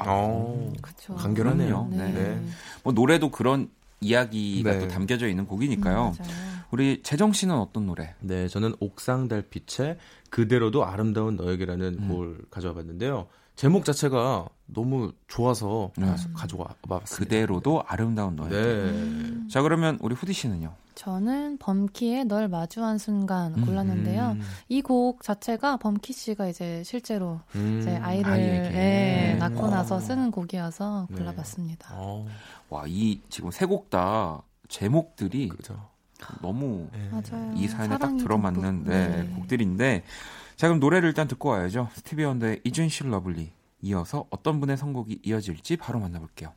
어, 0.00 0.72
그쵸. 0.80 1.14
간결하네요. 1.14 1.88
네. 1.90 2.10
네. 2.10 2.42
뭐 2.82 2.94
노래도 2.94 3.30
그런 3.30 3.68
이야기가 4.00 4.72
네. 4.72 4.78
또 4.78 4.88
담겨져 4.88 5.28
있는 5.28 5.46
곡이니까요. 5.46 6.14
음, 6.18 6.24
맞아요. 6.24 6.43
우리 6.74 7.04
재정 7.04 7.32
씨는 7.32 7.54
어떤 7.54 7.86
노래? 7.86 8.16
네, 8.18 8.48
저는 8.48 8.74
옥상 8.80 9.28
달빛의 9.28 9.96
그대로도 10.28 10.84
아름다운 10.84 11.36
너에게라는 11.36 11.98
음. 12.00 12.08
곡을 12.08 12.38
가져와 12.50 12.74
봤는데요. 12.74 13.28
제목 13.54 13.84
자체가 13.84 14.48
너무 14.66 15.12
좋아서 15.28 15.92
네. 15.96 16.04
가서 16.06 16.28
가져와 16.34 16.66
봤습니다. 16.88 17.16
그대로도 17.16 17.84
아름다운 17.86 18.34
너에게. 18.34 18.56
네. 18.56 19.48
자 19.48 19.62
그러면 19.62 19.98
우리 20.02 20.16
후디 20.16 20.32
씨는요? 20.32 20.74
저는 20.96 21.58
범키의 21.58 22.24
널 22.24 22.48
마주한 22.48 22.98
순간 22.98 23.54
음, 23.54 23.66
골랐는데요. 23.66 24.30
음, 24.32 24.40
이곡 24.68 25.22
자체가 25.22 25.76
범키 25.76 26.12
씨가 26.12 26.48
이제 26.48 26.82
실제로 26.84 27.38
음. 27.54 27.78
이제 27.80 27.94
아이를. 27.98 28.32
예, 28.74 29.36
낳고 29.38 29.66
음. 29.66 29.70
나서 29.70 30.00
쓰는 30.00 30.32
곡이어서 30.32 31.06
네. 31.08 31.16
골라봤습니다. 31.18 31.90
어, 31.92 32.26
와 32.68 33.03
이 33.03 33.20
지금 33.28 33.52
세 33.52 33.64
곡 33.66 33.90
다 33.90 34.42
제목들이 34.68 35.50
그죠. 35.50 35.93
너무 36.42 36.88
네. 36.92 37.08
맞아요. 37.10 37.54
이 37.56 37.68
사연에 37.68 37.98
딱 37.98 38.16
들어맞는. 38.16 38.84
네, 38.84 39.08
네. 39.08 39.28
곡들인데 39.34 40.04
자 40.56 40.68
그럼 40.68 40.80
노래를 40.80 41.08
일단 41.08 41.28
듣고 41.28 41.50
와야죠. 41.50 41.88
스티비 41.92 42.24
원더의 42.24 42.60
Isn't 42.64 42.88
She 42.88 43.10
Lovely 43.10 43.52
이어서 43.82 44.26
어떤 44.30 44.60
분의 44.60 44.76
선곡이 44.76 45.20
이어질지 45.22 45.76
바로 45.76 46.00
만나볼게요. 46.00 46.52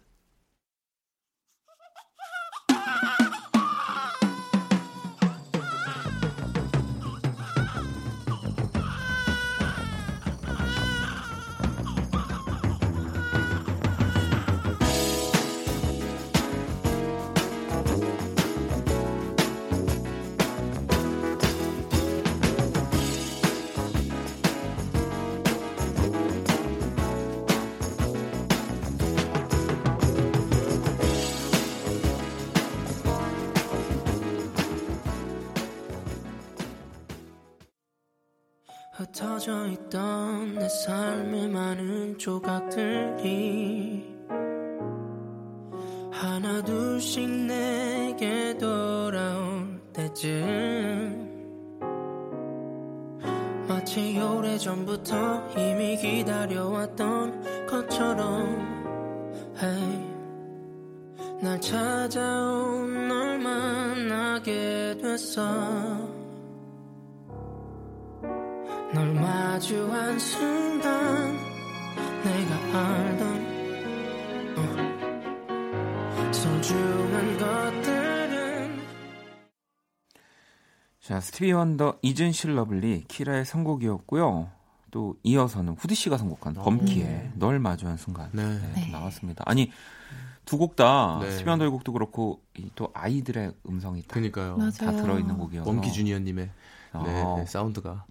조각들이 42.28 44.06
하나 46.12 46.62
둘씩 46.62 47.30
내게 47.30 48.58
돌아올 48.58 49.80
때쯤 49.94 51.26
마치 53.66 54.20
오래전부터 54.20 55.52
이미 55.52 55.96
기다려왔던 55.96 57.66
것처럼 57.66 58.98
hey, 59.64 60.06
날 61.42 61.62
찾아온 61.62 63.08
널 63.08 63.40
만나게 63.40 64.98
됐어. 65.02 65.46
널 68.94 69.14
마주한 69.14 70.20
순간 70.20 71.47
내가 72.28 72.56
알던 72.80 73.28
어, 74.58 76.32
소중한 76.34 77.38
것들은 77.38 78.80
자 81.00 81.22
스티비 81.22 81.54
원더 81.54 82.00
Isn't 82.02 82.35
She 82.36 82.56
Lovely 82.56 83.06
키라의 83.08 83.46
선곡이었고요. 83.46 84.50
또 84.92 85.16
이어서는 85.24 85.76
후디 85.80 85.96
씨가 85.96 86.18
선곡한 86.18 86.54
범키의 86.56 87.32
널 87.36 87.60
마주한 87.60 87.96
순간 87.98 88.30
네. 88.34 88.44
네, 88.44 88.72
네. 88.76 88.92
나왔습니다. 88.92 89.44
아니 89.46 89.72
두 90.44 90.58
곡다 90.58 91.20
네. 91.22 91.32
스티비 91.32 91.50
원더의 91.50 91.72
곡도 91.72 91.94
그렇고 91.94 92.42
이또 92.58 92.90
아이들의 92.94 93.54
음성이 93.70 94.02
다, 94.02 94.14
그니까요. 94.16 94.58
맞아요. 94.58 94.72
다 94.72 94.92
들어있는 94.92 95.38
곡이어서 95.38 95.70
범키 95.70 95.94
주니어님의 95.94 96.50
어. 96.94 97.04
네, 97.06 97.42
네, 97.42 97.46
사운드가. 97.46 98.06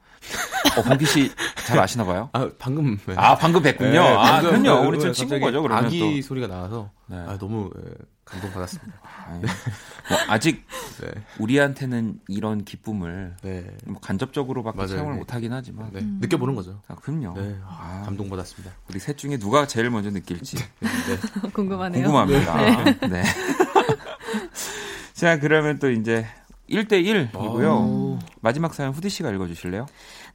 어, 0.79 0.83
범키 0.83 1.05
씨 1.07 1.31
잘 1.67 1.79
아시나 1.81 2.05
봐요? 2.05 2.31
아 2.33 2.49
방금. 2.59 2.97
네. 3.07 3.15
아 3.17 3.37
방금 3.37 3.63
뵀군요. 3.63 3.91
네, 3.93 3.99
아 3.99 4.41
방금 4.41 4.63
그럼요. 4.63 4.83
그, 4.83 4.89
우리 4.89 4.99
좀 4.99 5.09
갑자기 5.09 5.29
친구 5.29 5.45
거죠. 5.45 5.63
그러면 5.63 5.85
아기 5.85 5.99
또. 5.99 6.27
소리가 6.29 6.47
나와서 6.47 6.91
네. 7.07 7.17
아, 7.17 7.37
너무 7.39 7.71
예, 7.77 7.91
감동 8.25 8.53
받았습니다. 8.53 8.93
아유, 9.29 9.41
뭐 9.41 10.19
아직 10.29 10.65
네. 11.01 11.09
우리한테는 11.39 12.21
이런 12.29 12.65
기쁨을 12.65 13.37
네. 13.43 13.67
뭐 13.85 14.01
간접적으로밖에 14.01 14.77
맞아요. 14.77 14.89
체험을 14.89 15.13
네. 15.15 15.19
못하긴 15.19 15.53
하지만 15.53 15.91
네. 15.93 16.01
음. 16.01 16.19
느껴보는 16.21 16.55
거죠. 16.55 16.81
아, 16.89 16.95
그럼요. 16.95 17.35
네. 17.41 17.57
아, 17.65 18.03
감동 18.05 18.31
받았습니다. 18.31 18.73
우리 18.89 18.99
셋 19.01 19.19
중에 19.19 19.37
누가 19.39 19.67
제일 19.67 19.91
먼저 19.91 20.11
느낄지 20.11 20.57
네. 20.57 20.89
궁금하네요. 21.53 22.05
궁금합니다. 22.05 23.07
네. 23.09 23.25
자, 25.15 25.39
그러면 25.39 25.79
또 25.79 25.91
이제 25.91 26.27
1대1이고요. 26.69 27.65
아우. 27.67 28.19
마지막 28.41 28.75
사연 28.75 28.93
후디 28.93 29.09
씨가 29.09 29.31
읽어주실래요? 29.31 29.87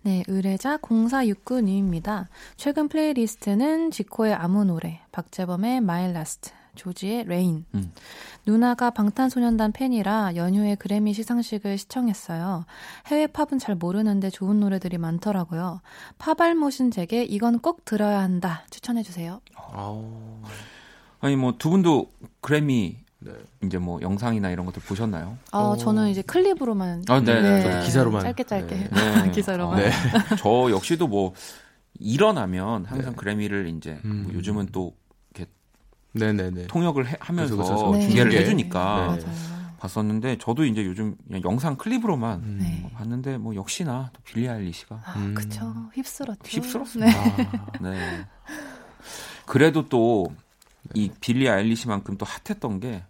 네, 0.03 0.23
의뢰자 0.27 0.77
0469님입니다. 0.77 2.27
최근 2.57 2.87
playlist는 2.87 3.91
지코의 3.91 4.33
아무 4.33 4.63
노래, 4.65 4.99
박재범의 5.11 5.81
My 5.81 6.13
Last, 6.13 6.51
조지의 6.75 7.25
Rain. 7.25 7.65
음. 7.75 7.91
누나가 8.45 8.89
방탄소년단 8.89 9.71
팬이라 9.73 10.35
연휴에 10.35 10.75
그래미 10.75 11.13
시상식을 11.13 11.77
시청했어요. 11.77 12.65
해외 13.07 13.27
팝은 13.27 13.59
잘 13.59 13.75
모르는데 13.75 14.29
좋은 14.29 14.59
노래들이 14.59 14.97
많더라고요. 14.97 15.81
팝알못인 16.17 16.91
제게 16.91 17.23
이건 17.23 17.59
꼭 17.59 17.85
들어야 17.85 18.19
한다. 18.21 18.63
추천해주세요. 18.71 19.41
아니 21.19 21.35
뭐 21.35 21.53
두 21.59 21.69
분도 21.69 22.11
그래미 22.39 22.97
네. 23.23 23.31
이제 23.63 23.77
뭐 23.77 24.01
영상이나 24.01 24.49
이런 24.49 24.65
것들 24.65 24.81
보셨나요? 24.81 25.37
어, 25.51 25.59
어. 25.59 25.77
저는 25.77 26.09
이제 26.09 26.21
클립으로만. 26.23 27.03
아, 27.07 27.19
네, 27.21 27.39
네. 27.41 27.61
저도 27.61 27.85
기사로만. 27.85 28.21
짧게 28.23 28.43
짧게. 28.43 28.75
네. 28.75 28.89
네. 29.25 29.31
기사로만. 29.31 29.79
어, 29.79 29.83
저 30.39 30.71
역시도 30.71 31.07
뭐 31.07 31.33
일어나면 31.99 32.85
항상 32.85 33.11
네. 33.11 33.15
그래미를 33.15 33.67
이제 33.77 33.99
음. 34.05 34.23
뭐 34.25 34.33
요즘은 34.33 34.69
또 34.71 34.95
네네네. 36.13 36.67
통역을 36.67 37.07
해- 37.07 37.15
하면서 37.21 37.55
그래서 37.55 37.73
그래서 37.75 37.91
네. 37.93 38.01
중계를 38.07 38.31
중계. 38.31 38.43
해주니까 38.45 39.15
네. 39.17 39.23
맞아요. 39.25 39.51
봤었는데 39.79 40.37
저도 40.39 40.65
이제 40.65 40.83
요즘 40.85 41.15
그냥 41.25 41.41
영상 41.45 41.75
클립으로만 41.77 42.39
음. 42.39 42.57
네. 42.59 42.89
봤는데 42.95 43.37
뭐 43.37 43.55
역시나 43.55 44.09
또 44.13 44.19
빌리 44.23 44.49
아일리시가 44.49 45.01
아, 45.05 45.13
음. 45.17 45.33
그쵸. 45.33 45.73
휩쓸었죠. 45.93 46.41
휩쓸었습니다. 46.43 47.35
네. 47.37 47.47
아, 47.53 47.79
네. 47.81 48.25
그래도 49.45 49.87
또 49.87 50.25
이 50.95 51.11
빌리 51.21 51.47
아일리시만큼 51.47 52.17
또 52.17 52.25
핫했던 52.25 52.79
게이 52.79 53.01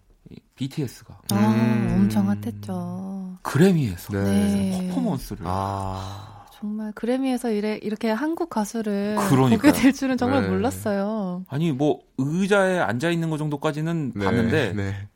BTS가 0.62 1.17
아, 1.32 1.36
음. 1.36 2.02
엄청 2.02 2.30
핫했죠. 2.30 3.38
그래미에서 3.41 4.13
네. 4.13 4.24
네. 4.24 4.88
퍼포먼스를 4.89 5.43
아. 5.47 6.45
정말 6.52 6.91
그래미에서 6.91 7.50
이래, 7.50 7.80
이렇게 7.82 8.12
한국 8.12 8.52
가수를 8.52 9.15
그러니까요. 9.15 9.58
보게 9.58 9.71
될 9.71 9.91
줄은 9.93 10.17
정말 10.17 10.43
네. 10.43 10.50
몰랐어요. 10.50 11.43
아니 11.50 11.71
뭐 11.71 12.02
의자에 12.19 12.78
앉아 12.78 13.10
있는 13.10 13.32
거 13.32 13.38
정도까지는 13.39 14.12
네. 14.15 14.26
봤는데 14.26 14.74
네. 14.74 15.08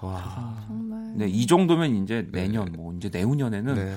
와. 0.00 0.62
정말. 0.68 1.12
네, 1.16 1.26
이 1.26 1.48
정도면 1.48 2.04
이제 2.04 2.28
내년 2.30 2.70
뭐 2.70 2.94
이제 2.94 3.08
내후년에는 3.12 3.74
네. 3.74 3.96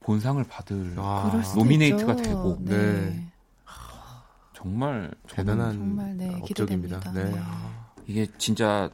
본상을 0.00 0.44
받을 0.44 0.94
아. 0.98 1.42
노미네이트가 1.56 2.12
있죠. 2.12 2.22
되고. 2.22 2.58
네. 2.60 2.76
네. 2.76 3.26
정말 4.52 5.10
대단한 5.28 5.72
정말 5.72 6.16
네, 6.18 6.38
업적입니다. 6.42 6.98
기대됩니다. 7.00 7.12
네. 7.12 7.24
네. 7.24 7.40
아. 7.42 7.86
이게 8.06 8.26
진짜 8.36 8.90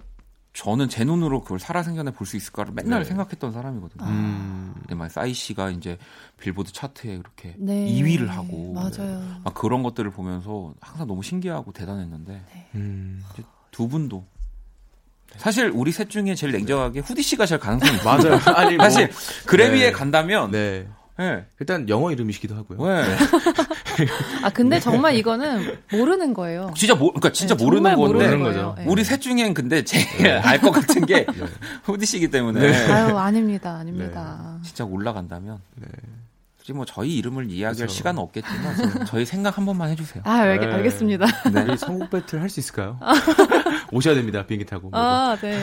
저는 0.52 0.88
제 0.88 1.04
눈으로 1.04 1.42
그걸 1.42 1.58
살아생전에 1.60 2.10
볼 2.10 2.26
수 2.26 2.36
있을까를 2.36 2.72
맨날 2.74 3.00
네. 3.02 3.04
생각했던 3.08 3.52
사람이거든요. 3.52 4.04
음. 4.04 4.72
근데 4.80 4.94
막 4.96 5.10
싸이 5.10 5.32
씨가 5.32 5.70
이제 5.70 5.96
빌보드 6.40 6.72
차트에 6.72 7.18
그렇게 7.18 7.54
네. 7.58 7.86
2위를 7.86 8.26
하고 8.26 8.72
맞아요. 8.72 9.22
막 9.44 9.54
그런 9.54 9.82
것들을 9.82 10.10
보면서 10.10 10.74
항상 10.80 11.06
너무 11.06 11.22
신기하고 11.22 11.72
대단했는데 11.72 12.44
음. 12.74 13.22
두 13.70 13.86
분도 13.88 14.26
사실 15.36 15.70
우리 15.72 15.92
셋 15.92 16.10
중에 16.10 16.34
제일 16.34 16.52
냉정하게 16.52 17.00
후디 17.00 17.22
씨가 17.22 17.46
제일 17.46 17.60
가능성이 17.60 17.94
있어요. 17.98 18.30
맞아요. 18.30 18.40
아니 18.56 18.76
뭐, 18.76 18.84
사실 18.90 19.10
그래미에 19.46 19.86
네. 19.86 19.92
간다면 19.92 20.50
네. 20.50 20.88
네. 21.16 21.46
일단 21.60 21.88
영어 21.88 22.10
이름이시기도 22.10 22.56
하고요. 22.56 22.80
왜? 22.80 23.04
아 24.42 24.50
근데 24.50 24.80
정말 24.80 25.14
이거는 25.16 25.78
모르는 25.92 26.34
거예요. 26.34 26.72
진짜 26.76 26.94
모, 26.94 27.08
그러니까 27.08 27.32
진짜 27.32 27.54
네, 27.56 27.64
모르는 27.64 27.90
정말 27.92 27.96
건데 28.12 28.26
모르는 28.36 28.42
거죠. 28.44 28.74
네. 28.78 28.84
우리 28.86 29.04
셋 29.04 29.20
중엔 29.20 29.54
근데 29.54 29.82
제일 29.84 30.04
알 30.44 30.60
것 30.60 30.70
같은 30.70 31.06
게 31.06 31.26
후디 31.84 32.06
씨기 32.06 32.28
때문에 32.30 32.74
아유 32.90 33.16
아닙니다, 33.16 33.72
아닙니다. 33.76 34.58
진짜 34.62 34.84
올라간다면 34.84 35.58
네. 35.76 35.86
솔직히 36.58 36.76
뭐 36.76 36.84
저희 36.84 37.16
이름을 37.16 37.46
이야기할 37.50 37.74
그렇죠. 37.74 37.92
시간은 37.94 38.20
없겠지만 38.22 39.06
저희 39.06 39.24
생각 39.24 39.56
한 39.56 39.64
번만 39.64 39.88
해주세요. 39.90 40.22
아 40.26 40.32
알, 40.40 40.60
네. 40.60 40.66
알겠습니다. 40.66 41.26
우리 41.66 41.76
선곡 41.78 42.10
배틀 42.10 42.40
할 42.42 42.50
수 42.50 42.60
있을까요? 42.60 42.98
오셔야 43.92 44.14
됩니다. 44.14 44.44
비행기 44.46 44.66
타고. 44.66 44.90
아 44.92 45.36
네. 45.40 45.58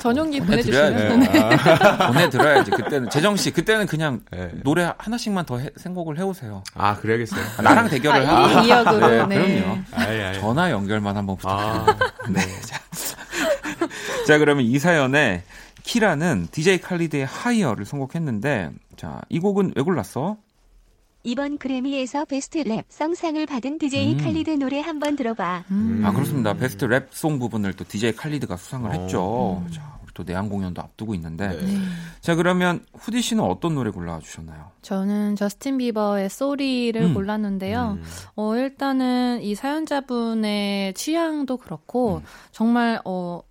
전용기. 0.00 0.40
보내주시면 0.40 1.20
네. 1.20 1.56
보내드려야지 2.06 2.70
그때는 2.70 3.10
재정 3.10 3.36
씨 3.36 3.50
그때는 3.50 3.86
그냥 3.86 4.20
네. 4.30 4.50
노래 4.62 4.92
하나씩만 4.98 5.46
더 5.46 5.58
해- 5.58 5.70
선곡을 5.76 6.18
해오세요. 6.18 6.62
아, 6.74 6.96
그래야겠어요. 6.96 7.42
나랑 7.62 7.88
대결을 7.88 8.26
아, 8.26 8.44
하고 8.44 8.60
1인 8.60 8.70
2역으로 8.70 9.28
네, 9.28 9.36
네. 9.38 9.60
그럼요. 9.62 9.78
아이, 9.92 10.20
아이. 10.22 10.34
전화 10.40 10.70
연결만 10.70 11.16
한번 11.16 11.36
부탁드립니다. 11.36 11.96
아, 12.24 12.28
네. 12.28 12.40
자, 14.26 14.38
그러면 14.38 14.64
이 14.64 14.78
사연에 14.78 15.42
키라는 15.82 16.48
DJ 16.52 16.80
칼리드의 16.82 17.24
Higher를 17.26 17.84
선곡했는데, 17.86 18.70
자, 18.96 19.20
이 19.28 19.40
곡은 19.40 19.72
왜 19.76 19.82
골랐어? 19.82 20.36
이번 21.22 21.58
그래미에서 21.58 22.24
Best 22.24 22.58
Rap 22.58 22.84
Sung상을 22.88 23.44
받은 23.44 23.78
DJ 23.78 24.14
음. 24.14 24.18
칼리드 24.18 24.50
노래 24.50 24.80
한번 24.80 25.16
들어봐. 25.16 25.64
음. 25.70 26.02
아, 26.04 26.12
그렇습니다. 26.12 26.54
베스트 26.54 26.86
랩송 26.86 27.38
부분을 27.38 27.74
또 27.74 27.84
DJ 27.84 28.16
칼리드가 28.16 28.56
수상을 28.56 28.88
어. 28.88 28.92
했죠. 28.92 29.62
자, 29.72 29.98
우리 30.02 30.10
또 30.14 30.22
내한 30.24 30.48
공연도 30.48 30.80
앞두고 30.80 31.14
있는데. 31.16 31.48
네. 31.48 31.60
네. 31.60 31.78
자, 32.22 32.34
그러면 32.34 32.84
후디 32.94 33.20
씨는 33.20 33.44
어떤 33.44 33.74
노래 33.74 33.90
골라 33.90 34.18
주셨나요? 34.18 34.70
저는 34.80 35.36
저스틴 35.36 35.76
비버의 35.76 36.30
쏘리를 36.30 37.00
음. 37.02 37.14
골랐는데요. 37.14 37.98
음. 37.98 38.04
어, 38.36 38.56
일단은 38.56 39.42
이 39.42 39.54
사연자분의 39.54 40.94
취향도 40.94 41.58
그렇고, 41.58 42.16
음. 42.16 42.22
정말, 42.50 42.98
어, 43.04 43.42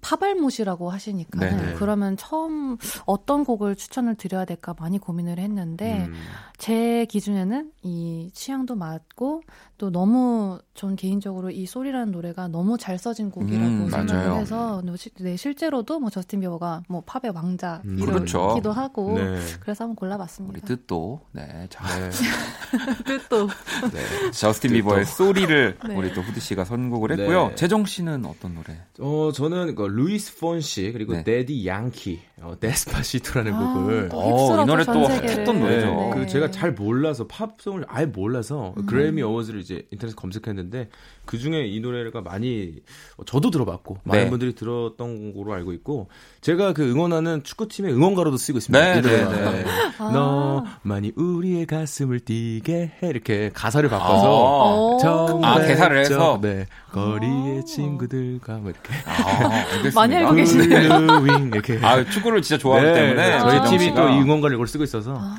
파발못이라고 0.00 0.90
하시니까 0.90 1.38
네네. 1.40 1.74
그러면 1.74 2.16
처음 2.16 2.76
어떤 3.06 3.44
곡을 3.44 3.76
추천을 3.76 4.14
드려야 4.14 4.44
될까 4.44 4.74
많이 4.78 4.98
고민을 4.98 5.38
했는데 5.38 6.06
음. 6.08 6.14
제 6.58 7.04
기준에는 7.10 7.70
이 7.82 8.30
취향도 8.32 8.76
맞고 8.76 9.42
또 9.78 9.90
너무 9.90 10.58
전 10.74 10.96
개인적으로 10.96 11.50
이 11.50 11.66
Sorry라는 11.66 12.12
노래가 12.12 12.48
너무 12.48 12.78
잘 12.78 12.98
써진 12.98 13.30
곡이라고 13.30 13.64
음, 13.66 13.90
생각을 13.90 14.24
맞아요. 14.26 14.40
해서 14.40 14.82
네, 14.84 14.96
시- 14.96 15.10
네, 15.20 15.36
실제로도 15.36 16.00
뭐 16.00 16.08
저스틴 16.08 16.40
비버가 16.40 16.82
뭐 16.88 17.02
팝의 17.04 17.32
왕자 17.34 17.82
음, 17.84 17.96
그렇죠. 18.00 18.38
이러기도 18.46 18.72
하고 18.72 19.18
네. 19.18 19.38
그래서 19.60 19.84
한번 19.84 19.92
우리 19.92 19.96
골라봤습니다. 19.96 20.66
뜻도, 20.66 21.20
네. 21.32 21.66
자, 21.68 21.84
네. 21.98 22.10
또 23.28 23.46
네. 23.92 24.30
저스틴 24.32 24.72
비버의 24.72 25.04
Sorry를 25.04 25.76
네. 25.88 25.94
우리 25.94 26.12
또 26.14 26.22
후디 26.22 26.40
씨가 26.40 26.64
선곡을 26.64 27.12
했고요. 27.12 27.48
네. 27.48 27.54
재정 27.54 27.84
씨는 27.84 28.24
어떤 28.24 28.54
노래? 28.54 28.78
어, 29.00 29.30
저는 29.32 29.74
그 29.74 29.85
루이스 29.88 30.38
폰시 30.38 30.92
그리고 30.92 31.14
네. 31.14 31.24
대디 31.24 31.66
양키 31.66 32.20
어, 32.42 32.54
Despacito라는 32.60 33.54
아, 33.54 33.74
곡을 33.74 34.08
또 34.10 34.18
어, 34.18 34.62
이 34.62 34.66
노래 34.66 34.84
전 34.84 34.94
또. 34.94 35.06
핫했던 35.06 35.58
노래죠. 35.58 35.86
네, 35.86 36.10
그 36.12 36.18
네. 36.20 36.26
제가 36.26 36.50
잘 36.50 36.72
몰라서 36.72 37.26
팝송을 37.26 37.86
아예 37.88 38.04
몰라서 38.04 38.74
음. 38.76 38.86
그래미 38.86 39.22
Awards를 39.22 39.60
이제 39.60 39.86
인터넷 39.90 40.14
검색했는데 40.14 40.90
그 41.24 41.38
중에 41.38 41.66
이 41.66 41.80
노래가 41.80 42.20
많이 42.20 42.74
어, 43.16 43.24
저도 43.24 43.50
들어봤고 43.50 43.98
많은 44.04 44.24
네. 44.24 44.30
분들이 44.30 44.54
들었던 44.54 45.34
거로 45.34 45.54
알고 45.54 45.72
있고 45.72 46.08
제가 46.42 46.74
그 46.74 46.88
응원하는 46.90 47.42
축구팀의 47.42 47.92
응원가로도 47.94 48.36
쓰고 48.36 48.58
있습니다. 48.58 49.00
네. 49.00 49.00
네, 49.00 49.24
네. 49.24 49.64
아. 49.98 50.10
너만이 50.82 51.12
우리의 51.16 51.66
가슴을 51.66 52.20
뛰게 52.20 52.92
해 53.02 53.08
이렇게 53.08 53.50
가사를 53.54 53.88
바꿔서 53.88 54.96
어. 54.96 54.98
정말 54.98 55.50
아, 55.50 55.66
대사를 55.66 55.98
해서? 55.98 56.38
네 56.42 56.66
거리의 56.92 57.60
어. 57.60 57.64
친구들과 57.64 58.58
뭐 58.58 58.70
이렇게 58.70 58.92
아, 59.06 59.75
알겠습니다. 59.76 60.00
많이 60.00 60.16
알고 60.16 60.32
계시네요. 60.34 60.88
블루윙 60.88 61.46
이렇게 61.52 61.78
아, 61.82 62.04
축구를 62.04 62.42
진짜 62.42 62.58
좋아하기 62.58 62.86
네, 62.86 62.94
때문에 62.94 63.28
네, 63.30 63.38
저희 63.38 63.52
재정 63.52 63.70
팀이 63.70 63.84
씨가. 63.84 63.94
또이 63.94 64.20
응원가를 64.20 64.54
이걸 64.56 64.66
쓰고 64.66 64.84
있어서 64.84 65.16
아. 65.18 65.36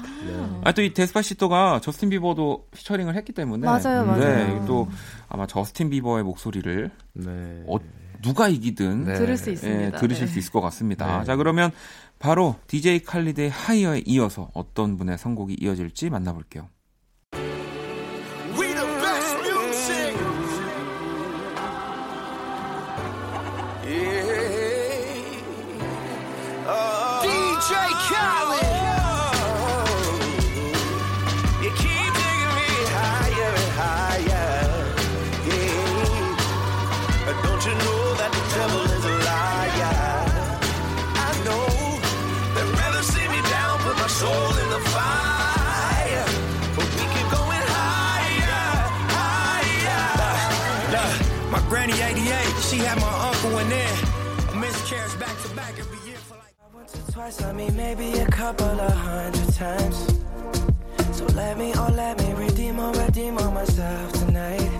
아, 0.63 0.71
또이 0.71 0.93
Despacito가 0.93 1.79
저스틴 1.81 2.09
비버도 2.09 2.67
피처링을 2.75 3.15
했기 3.15 3.31
때문에. 3.33 3.65
맞아요, 3.65 4.05
맞아요. 4.05 4.19
네, 4.19 4.61
또 4.67 4.87
아마 5.29 5.45
저스틴 5.45 5.89
비버의 5.89 6.23
목소리를 6.23 6.91
네. 7.13 7.63
어, 7.67 7.77
누가 8.21 8.47
이기든 8.49 9.05
네. 9.05 9.13
들을 9.15 9.37
수 9.37 9.49
예, 9.49 9.53
있습니다. 9.53 9.97
들으실 9.99 10.25
네. 10.25 10.31
수 10.33 10.39
있을 10.39 10.51
것 10.51 10.61
같습니다. 10.61 11.19
네. 11.19 11.25
자, 11.25 11.35
그러면 11.35 11.71
바로 12.19 12.55
DJ 12.67 13.03
칼리드의 13.03 13.49
하이어에 13.49 14.01
이어서 14.05 14.49
어떤 14.53 14.97
분의 14.97 15.17
선곡이 15.17 15.57
이어질지 15.59 16.09
만나볼게요. 16.09 16.67
going 53.57 53.71
in. 53.71 53.95
A 54.51 54.55
miscarriage 54.55 55.19
back 55.19 55.35
to 55.41 55.49
back 55.55 55.73
every 55.79 55.99
year 56.07 56.17
for 56.17 56.35
like. 56.35 56.53
once 56.73 56.95
or 56.95 57.11
twice, 57.11 57.41
I 57.43 57.51
mean, 57.53 57.75
maybe 57.75 58.19
a 58.19 58.27
couple 58.27 58.79
of 58.87 58.93
hundred 58.93 59.53
times. 59.53 59.97
So 61.17 61.25
let 61.41 61.57
me, 61.57 61.73
oh, 61.75 61.91
let 61.95 62.19
me 62.21 62.33
redeem 62.33 62.79
or 62.79 62.91
redeem 62.93 63.37
on 63.37 63.53
myself 63.53 64.13
tonight. 64.13 64.71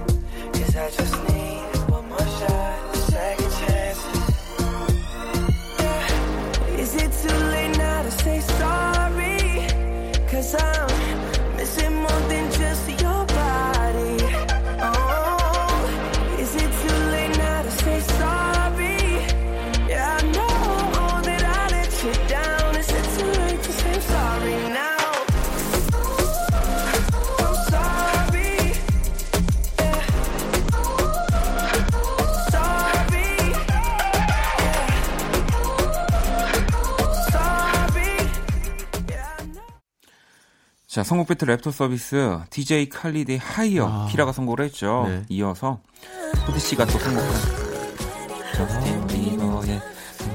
Cause 0.53 0.75
I 0.75 0.89
just 0.91 1.15
need 1.29 1.89
one 1.89 2.07
more 2.09 2.29
shot, 2.37 2.93
a 2.93 2.97
second 2.97 3.51
chance. 3.61 4.01
Yeah. 5.79 6.81
Is 6.83 6.95
it 7.03 7.11
too 7.21 7.37
late 7.53 7.77
now 7.77 8.03
to 8.03 8.11
say 8.11 8.39
sorry? 8.61 9.39
Cause 10.29 10.55
I'm 10.55 11.26
자, 40.97 41.03
선곡 41.03 41.27
배틀 41.27 41.55
랩터 41.55 41.71
서비스 41.71 42.39
DJ 42.49 42.89
칼리드의 42.89 43.37
하이어 43.37 43.87
아. 43.87 44.07
키라가 44.09 44.31
선곡을 44.31 44.65
했죠. 44.65 45.05
네. 45.07 45.23
이어서 45.29 45.79
후디 46.47 46.59
씨가 46.59 46.85
또 46.87 46.97
선곡한 46.97 47.31
저스틴 48.55 49.05
비버의 49.05 49.79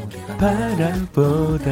우리가 0.07 0.37
바라보다. 0.37 1.65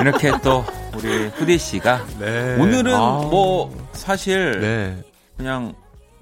이렇게 0.00 0.32
또 0.42 0.64
우리 0.96 1.26
후디 1.26 1.58
씨가 1.58 2.06
네. 2.18 2.56
오늘은 2.58 2.94
아. 2.94 3.28
뭐 3.30 3.86
사실 3.92 4.58
네. 4.58 5.04
그냥 5.36 5.74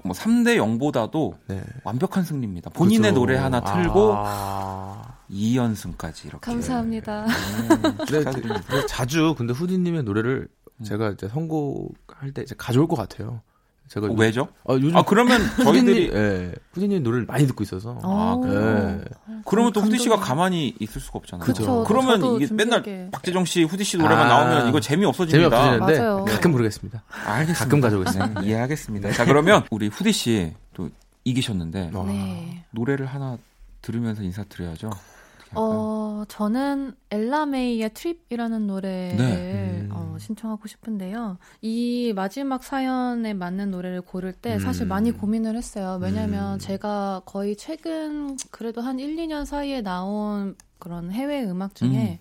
뭐 0.03 0.13
3대 0.13 0.57
0보다도 0.57 1.35
네. 1.47 1.63
완벽한 1.85 2.25
승리입니다. 2.25 2.71
본인의 2.71 3.11
그죠. 3.11 3.21
노래 3.21 3.37
하나 3.37 3.61
틀고 3.61 4.15
아. 4.17 5.15
2연승까지 5.31 6.25
이렇게. 6.25 6.39
감사합니다. 6.41 7.23
음, 7.23 7.97
네. 8.11 8.21
네, 8.21 8.85
자주 8.85 9.33
근데 9.37 9.53
후디님의 9.53 10.03
노래를 10.03 10.49
음. 10.49 10.64
제가 10.83 11.11
이제 11.11 11.27
선곡할 11.27 12.31
때 12.33 12.41
이제 12.41 12.55
가져올 12.57 12.87
것 12.87 12.95
같아요. 12.95 13.41
제가 13.87 14.07
어, 14.07 14.11
왜죠? 14.17 14.47
아, 14.67 14.73
요즘 14.73 14.97
아 14.97 15.03
그러면 15.03 15.39
저희들이 15.63 16.07
후디님, 16.07 16.15
예, 16.15 16.51
후디님 16.73 17.03
노래를 17.03 17.25
많이 17.27 17.45
듣고 17.45 17.63
있어서. 17.63 17.99
아, 18.03 18.33
오. 18.35 18.43
네. 18.45 18.99
그러면 19.45 19.73
또 19.73 19.81
후디 19.81 19.99
씨가. 19.99 20.17
가만히 20.17 20.73
있을 20.79 20.99
수가 20.99 21.19
없잖아요. 21.19 21.45
그쵸. 21.45 21.83
그러면 21.87 22.19
저도 22.19 22.41
이게 22.41 22.51
맨날 22.51 22.81
준비하게. 22.83 23.11
박재정 23.11 23.45
씨, 23.45 23.63
후디 23.63 23.83
씨 23.83 23.97
노래만 23.97 24.25
아. 24.25 24.27
나오면 24.27 24.69
이거 24.69 24.79
재미 24.79 25.05
없어집니다. 25.05 25.49
재미없으시는데 25.49 25.99
맞아요. 25.99 26.25
가끔 26.25 26.51
부르겠습니다. 26.51 27.03
알겠습니다. 27.25 27.63
가끔 27.63 27.79
가져오겠습니다. 27.81 28.41
네, 28.41 28.47
이해하겠습니다. 28.47 29.11
자 29.11 29.23
그러면 29.25 29.63
우리 29.69 29.87
후디 29.87 30.11
씨 30.11 30.51
또 30.73 30.89
이기셨는데 31.23 31.91
와. 31.93 32.05
네. 32.05 32.65
노래를 32.71 33.05
하나 33.05 33.37
들으면서 33.83 34.23
인사드려야죠. 34.23 34.89
어, 35.53 36.23
저는 36.27 36.93
엘라메이의 37.11 37.93
트립이라는 37.93 38.67
노래를 38.67 39.17
네. 39.17 39.81
음. 39.81 39.89
어, 39.91 40.17
신청하고 40.19 40.67
싶은데요. 40.67 41.37
이 41.61 42.13
마지막 42.15 42.63
사연에 42.63 43.33
맞는 43.33 43.71
노래를 43.71 44.01
고를 44.01 44.33
때 44.33 44.59
사실 44.59 44.83
음. 44.83 44.89
많이 44.89 45.11
고민을 45.11 45.55
했어요. 45.55 45.99
왜냐면 46.01 46.55
음. 46.55 46.59
제가 46.59 47.21
거의 47.25 47.55
최근 47.55 48.37
그래도 48.51 48.81
한 48.81 48.99
1, 48.99 49.15
2년 49.15 49.45
사이에 49.45 49.81
나온 49.81 50.55
그런 50.79 51.11
해외 51.11 51.43
음악 51.43 51.75
중에 51.75 52.19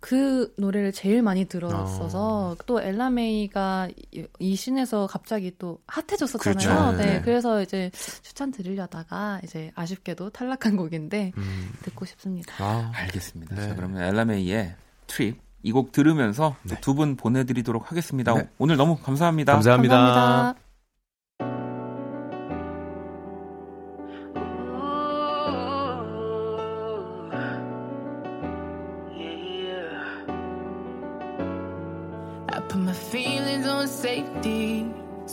그 0.00 0.52
노래를 0.56 0.92
제일 0.92 1.22
많이 1.22 1.46
들었어서 1.46 2.56
또 2.66 2.80
엘라 2.80 3.10
메이가 3.10 3.88
이, 4.12 4.26
이 4.38 4.54
scene에서 4.56 5.06
갑자기 5.08 5.52
또 5.58 5.80
핫해졌었잖아요. 5.86 6.68
그렇죠. 6.68 6.96
네, 6.96 7.14
네. 7.14 7.20
그래서 7.22 7.60
이제 7.62 7.90
추천 8.22 8.52
드리려다가 8.52 9.40
이제 9.42 9.72
아쉽게도 9.74 10.30
탈락한 10.30 10.76
곡인데 10.76 11.32
음. 11.36 11.72
듣고 11.82 12.04
싶습니다. 12.04 12.54
아, 12.58 12.92
알겠습니다. 12.94 13.54
네. 13.56 13.68
자 13.68 13.74
그러면 13.74 14.02
엘라 14.02 14.24
메이의 14.24 14.74
Trip 15.06 15.40
이 15.64 15.72
곡 15.72 15.90
들으면서 15.90 16.54
네. 16.62 16.80
두분 16.80 17.16
보내드리도록 17.16 17.90
하겠습니다. 17.90 18.32
네. 18.34 18.48
오늘 18.58 18.76
너무 18.76 18.96
감사합니다. 18.96 19.52
감사합니다. 19.54 19.96
감사합니다. 19.96 20.67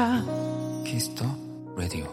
거야. 0.00 0.24
Kiss 0.86 1.09
the 1.09 1.26
Radio. 1.76 2.06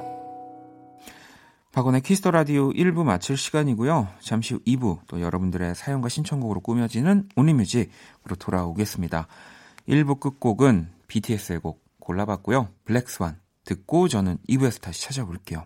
박원의 1.72 2.02
Kiss 2.02 2.19
the 2.19 2.32
Radio 2.32 2.72
1부 2.72 3.04
마칠 3.04 3.38
시간이고요. 3.38 4.10
잠시 4.20 4.56
후 4.56 4.60
2부 4.68 5.00
또 5.08 5.22
여러분들의 5.22 5.74
사연과 5.74 6.10
신청곡으로 6.10 6.60
꾸며지는 6.60 7.30
Only 7.38 7.68
Music으로 7.68 8.36
돌아오겠습니다. 8.38 9.28
1부 9.88 10.20
끝곡은 10.20 10.90
BTS의 11.08 11.60
곡 11.60 11.82
골라봤고요. 12.00 12.70
Black 12.84 13.15
Swan 13.15 13.40
듣고 13.64 14.10
저는 14.10 14.38
2부에서 14.50 14.82
다시 14.82 15.04
찾아볼게요. 15.04 15.66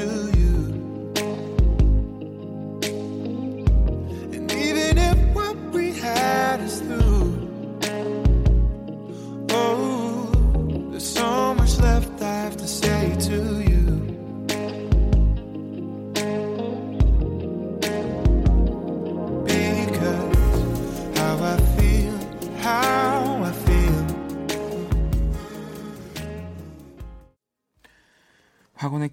To 0.00 0.29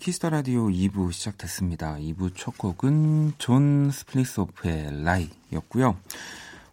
Kiss 0.08 0.20
the 0.20 0.30
Radio 0.30 0.68
2부 0.68 1.12
시작됐습니다. 1.12 1.98
2부 1.98 2.32
첫 2.34 2.58
곡은 2.58 3.34
존 3.40 3.92
스플릿호프의 3.92 5.04
Raye였고요. 5.04 5.98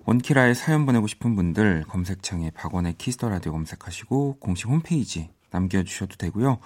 원키라에 0.04 0.54
사연 0.54 0.86
보내고 0.86 1.08
싶은 1.08 1.34
분들 1.34 1.82
검색창에 1.88 2.50
박원의 2.50 2.94
Kiss 2.96 3.14
the 3.14 3.28
Radio 3.28 3.50
검색하시고 3.50 4.36
공식 4.38 4.68
홈페이지 4.68 5.30
남겨주셔도 5.50 6.14
되고요. 6.14 6.58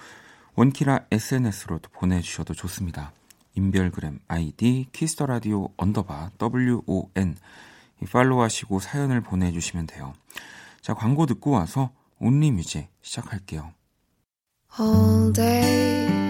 원키라 0.53 1.05
SNS로도 1.09 1.89
보내주셔도 1.91 2.53
좋습니다. 2.53 3.13
인별그램 3.55 4.19
아이디 4.27 4.85
Kiss 4.91 5.10
the 5.10 5.25
Radio 5.25 5.69
underbar 5.75 6.33
WON 6.39 7.35
이 7.99 8.05
팔로우하시고 8.05 8.79
사연을 8.79 9.21
보내주시면 9.21 9.87
돼요. 9.87 10.13
자 10.81 10.93
광고 10.93 11.25
듣고 11.25 11.49
와서 11.49 11.89
온리 12.19 12.51
뮤직 12.51 12.89
시작할게요. 13.01 13.73
all 14.79 15.33
day 15.33 16.28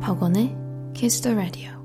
박원의 0.00 0.56
Kiss 0.94 1.20
the 1.22 1.36
Radio 1.36 1.83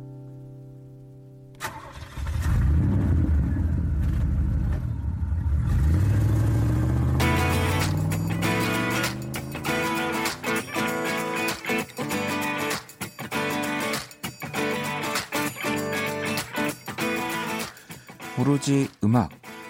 오로지 18.50 18.90
음악, 19.04 19.30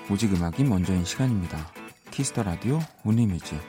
오직 0.10 0.34
음악이 0.34 0.64
먼저인 0.64 1.04
시간입니다. 1.04 1.68
Kiss 2.12 2.30
the 2.30 2.44
Radio 2.44 2.80
Only 3.04 3.26
Music. 3.26 3.60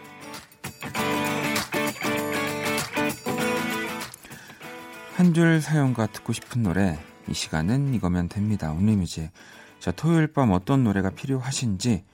한 5.17 5.35
줄 5.35 5.61
사연과 5.61 6.07
듣고 6.07 6.33
싶은 6.33 6.63
노래, 6.63 6.97
이 7.29 7.35
시간은 7.35 7.93
이거면 7.95 8.29
됩니다. 8.29 8.71
Only 8.71 8.95
Music. 8.95 9.33
자, 9.81 9.91
토요일 9.91 10.29
밤 10.29 10.53
어떤 10.53 10.85
노래가 10.85 11.11
필요하신지 11.11 12.05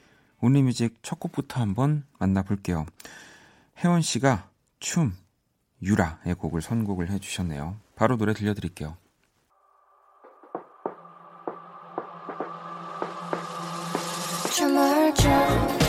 Only 0.41 0.67
Music 0.67 1.01
첫 1.03 1.21
곡부터 1.21 1.61
한번 1.61 2.07
만나볼게요. 2.19 2.87
혜원 3.85 4.01
씨가 4.01 4.49
춤, 4.81 5.15
유라의 5.83 6.35
곡을 6.39 6.63
선곡을 6.63 7.11
해주셨네요. 7.11 7.77
바로 7.95 8.17
노래 8.17 8.33
들려드릴게요. 8.33 8.97
춤을 14.57 15.13
춰 15.13 15.86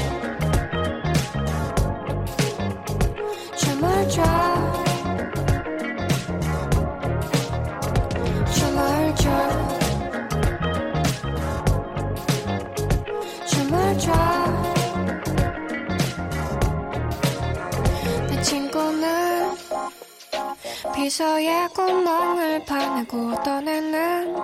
비서에 20.98 21.68
구멍을 21.76 22.66
파내고 22.66 23.44
떠내는 23.44 24.36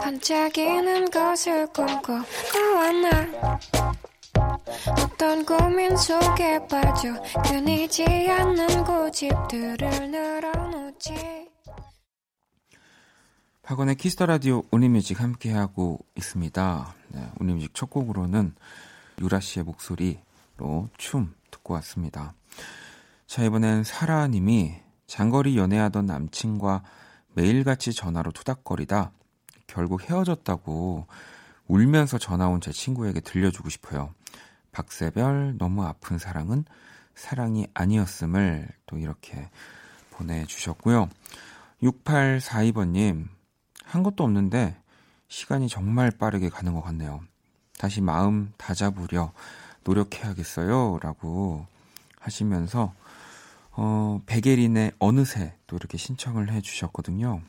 반짝이는 0.00 1.10
것을 1.10 1.66
꿈꿔 1.72 2.22
너와 2.54 2.92
나 2.92 3.58
어떤 5.02 5.44
고민 5.44 5.96
속에 5.96 6.64
빠져 6.68 7.20
끊이지 7.42 8.04
않는 8.04 8.84
고집들을 8.84 10.10
늘어놓지 10.12 11.50
박원의 13.62 13.96
Kiss 13.96 14.13
the 14.13 14.26
Radio 14.26 14.62
Only 14.70 14.92
Music 14.92 15.20
함께하고 15.20 15.98
있습니다. 16.14 16.94
네, 17.08 17.30
Only 17.40 17.55
Music 17.55 17.74
첫 17.74 17.90
곡으로는 17.90 18.54
유라 19.20 19.40
씨의 19.40 19.64
목소리로 19.64 20.88
춤 20.96 21.34
듣고 21.50 21.74
왔습니다. 21.74 22.32
자, 23.26 23.42
이번엔 23.42 23.82
사라 23.82 24.28
님이 24.28 24.76
장거리 25.10 25.58
연애하던 25.58 26.06
남친과 26.06 26.84
매일같이 27.34 27.92
전화로 27.92 28.30
투닥거리다 28.30 29.10
결국 29.66 30.08
헤어졌다고 30.08 31.08
울면서 31.66 32.16
전화 32.16 32.46
온 32.46 32.60
제 32.60 32.70
친구에게 32.70 33.18
들려주고 33.18 33.70
싶어요. 33.70 34.14
박세별 34.70 35.56
너무 35.58 35.84
아픈 35.84 36.16
사랑은 36.16 36.64
사랑이 37.16 37.66
아니었음을 37.74 38.68
또 38.86 38.98
이렇게 38.98 39.50
보내주셨고요. 40.12 41.08
6842번님 41.82 43.26
한 43.84 44.02
것도 44.04 44.22
없는데 44.22 44.76
시간이 45.26 45.68
정말 45.68 46.12
빠르게 46.12 46.48
가는 46.48 46.72
것 46.72 46.82
같네요. 46.82 47.20
다시 47.78 48.00
마음 48.00 48.52
다잡으려 48.56 49.32
노력해야겠어요. 49.82 51.00
라고 51.02 51.66
하시면서 52.20 52.94
어, 53.82 54.20
백예린의 54.26 54.92
어느새 54.98 55.56
또 55.66 55.76
이렇게 55.76 55.96
신청을 55.96 56.52
해 56.52 56.60
주셨거든요. 56.60 57.40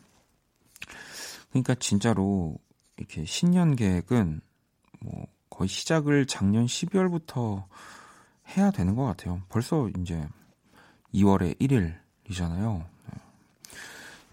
그러니까 1.50 1.76
진짜로 1.76 2.56
이렇게 2.96 3.26
신년 3.26 3.76
계획은 3.76 4.40
뭐 5.02 5.28
거의 5.50 5.68
시작을 5.68 6.28
작년 6.28 6.68
12월부터 6.68 7.66
해야 8.56 8.72
되는 8.72 8.96
것 8.96 9.04
같아요. 9.04 9.42
벌써 9.50 9.90
이제 10.00 10.26
2월의 11.14 11.60
1일이잖아요. 11.60 12.86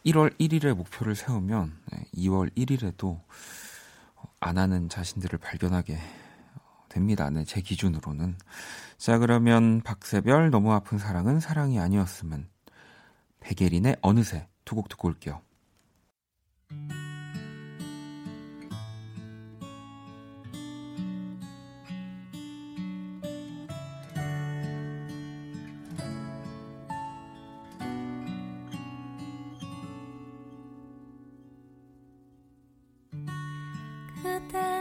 1월 0.06 0.38
1일에 0.38 0.74
목표를 0.74 1.16
세우면 1.16 1.76
2월 2.14 2.54
1일에도 2.54 3.20
안 4.38 4.56
하는 4.56 4.88
자신들을 4.88 5.40
발견하게 5.40 5.98
됩니다. 6.98 7.30
네, 7.30 7.44
제 7.44 7.60
기준으로는. 7.60 8.36
자, 8.98 9.18
그러면 9.18 9.80
박세별 9.82 10.50
너무 10.50 10.72
아픈 10.72 10.98
사랑은 10.98 11.38
사랑이 11.40 11.78
아니었으면 11.78 12.48
백예린의 13.40 13.98
어느새 14.02 14.48
두 14.64 14.74
곡 14.74 14.88
듣고 14.88 15.08
올게요. 15.08 15.40
그대 34.22 34.77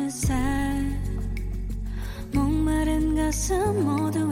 어느새 0.00 0.34
목마른 2.32 3.14
가슴 3.14 3.84
모두 3.84 4.29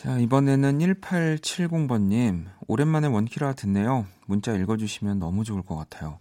자, 0.00 0.16
이번에는 0.16 0.78
1870번님, 0.78 2.46
오랜만에 2.66 3.06
원키라 3.06 3.52
듣네요. 3.52 4.06
문자 4.24 4.54
읽어주시면 4.54 5.18
너무 5.18 5.44
좋을 5.44 5.60
것 5.60 5.76
같아요. 5.76 6.18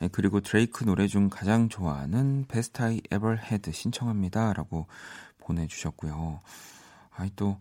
네, 0.00 0.08
그리고 0.10 0.40
드레이크 0.40 0.82
노래 0.82 1.06
중 1.06 1.30
가장 1.30 1.68
좋아하는 1.68 2.46
Best 2.48 2.82
I 2.82 3.00
Ever 3.14 3.38
Had 3.40 3.70
신청합니다. 3.70 4.54
라고 4.54 4.88
보내주셨고요. 5.38 6.40
아이, 7.12 7.30
또, 7.36 7.60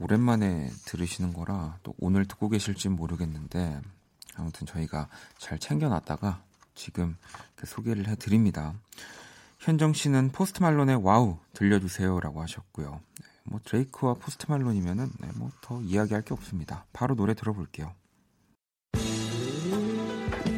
오랜만에 0.00 0.68
들으시는 0.86 1.32
거라 1.32 1.78
또 1.84 1.94
오늘 2.00 2.26
듣고 2.26 2.48
계실지 2.48 2.88
모르겠는데, 2.88 3.80
아무튼 4.34 4.66
저희가 4.66 5.06
잘 5.38 5.60
챙겨놨다가 5.60 6.42
지금 6.74 7.16
그 7.54 7.66
소개를 7.66 8.08
해드립니다. 8.08 8.74
현정 9.60 9.92
씨는 9.92 10.30
포스트 10.32 10.60
말론의 10.60 11.04
Wow 11.04 11.38
들려주세요 11.52 12.18
라고 12.18 12.42
하셨고요. 12.42 13.00
네, 13.44 13.50
뭐 13.50 13.60
드레이크와 13.64 14.14
포스트 14.14 14.46
말론이면은 14.48 15.10
네, 15.20 15.28
뭐더 15.36 15.82
이야기할 15.82 16.22
게 16.22 16.34
없습니다. 16.34 16.84
바로 16.92 17.14
노래 17.14 17.34
들어볼게요. 17.34 17.94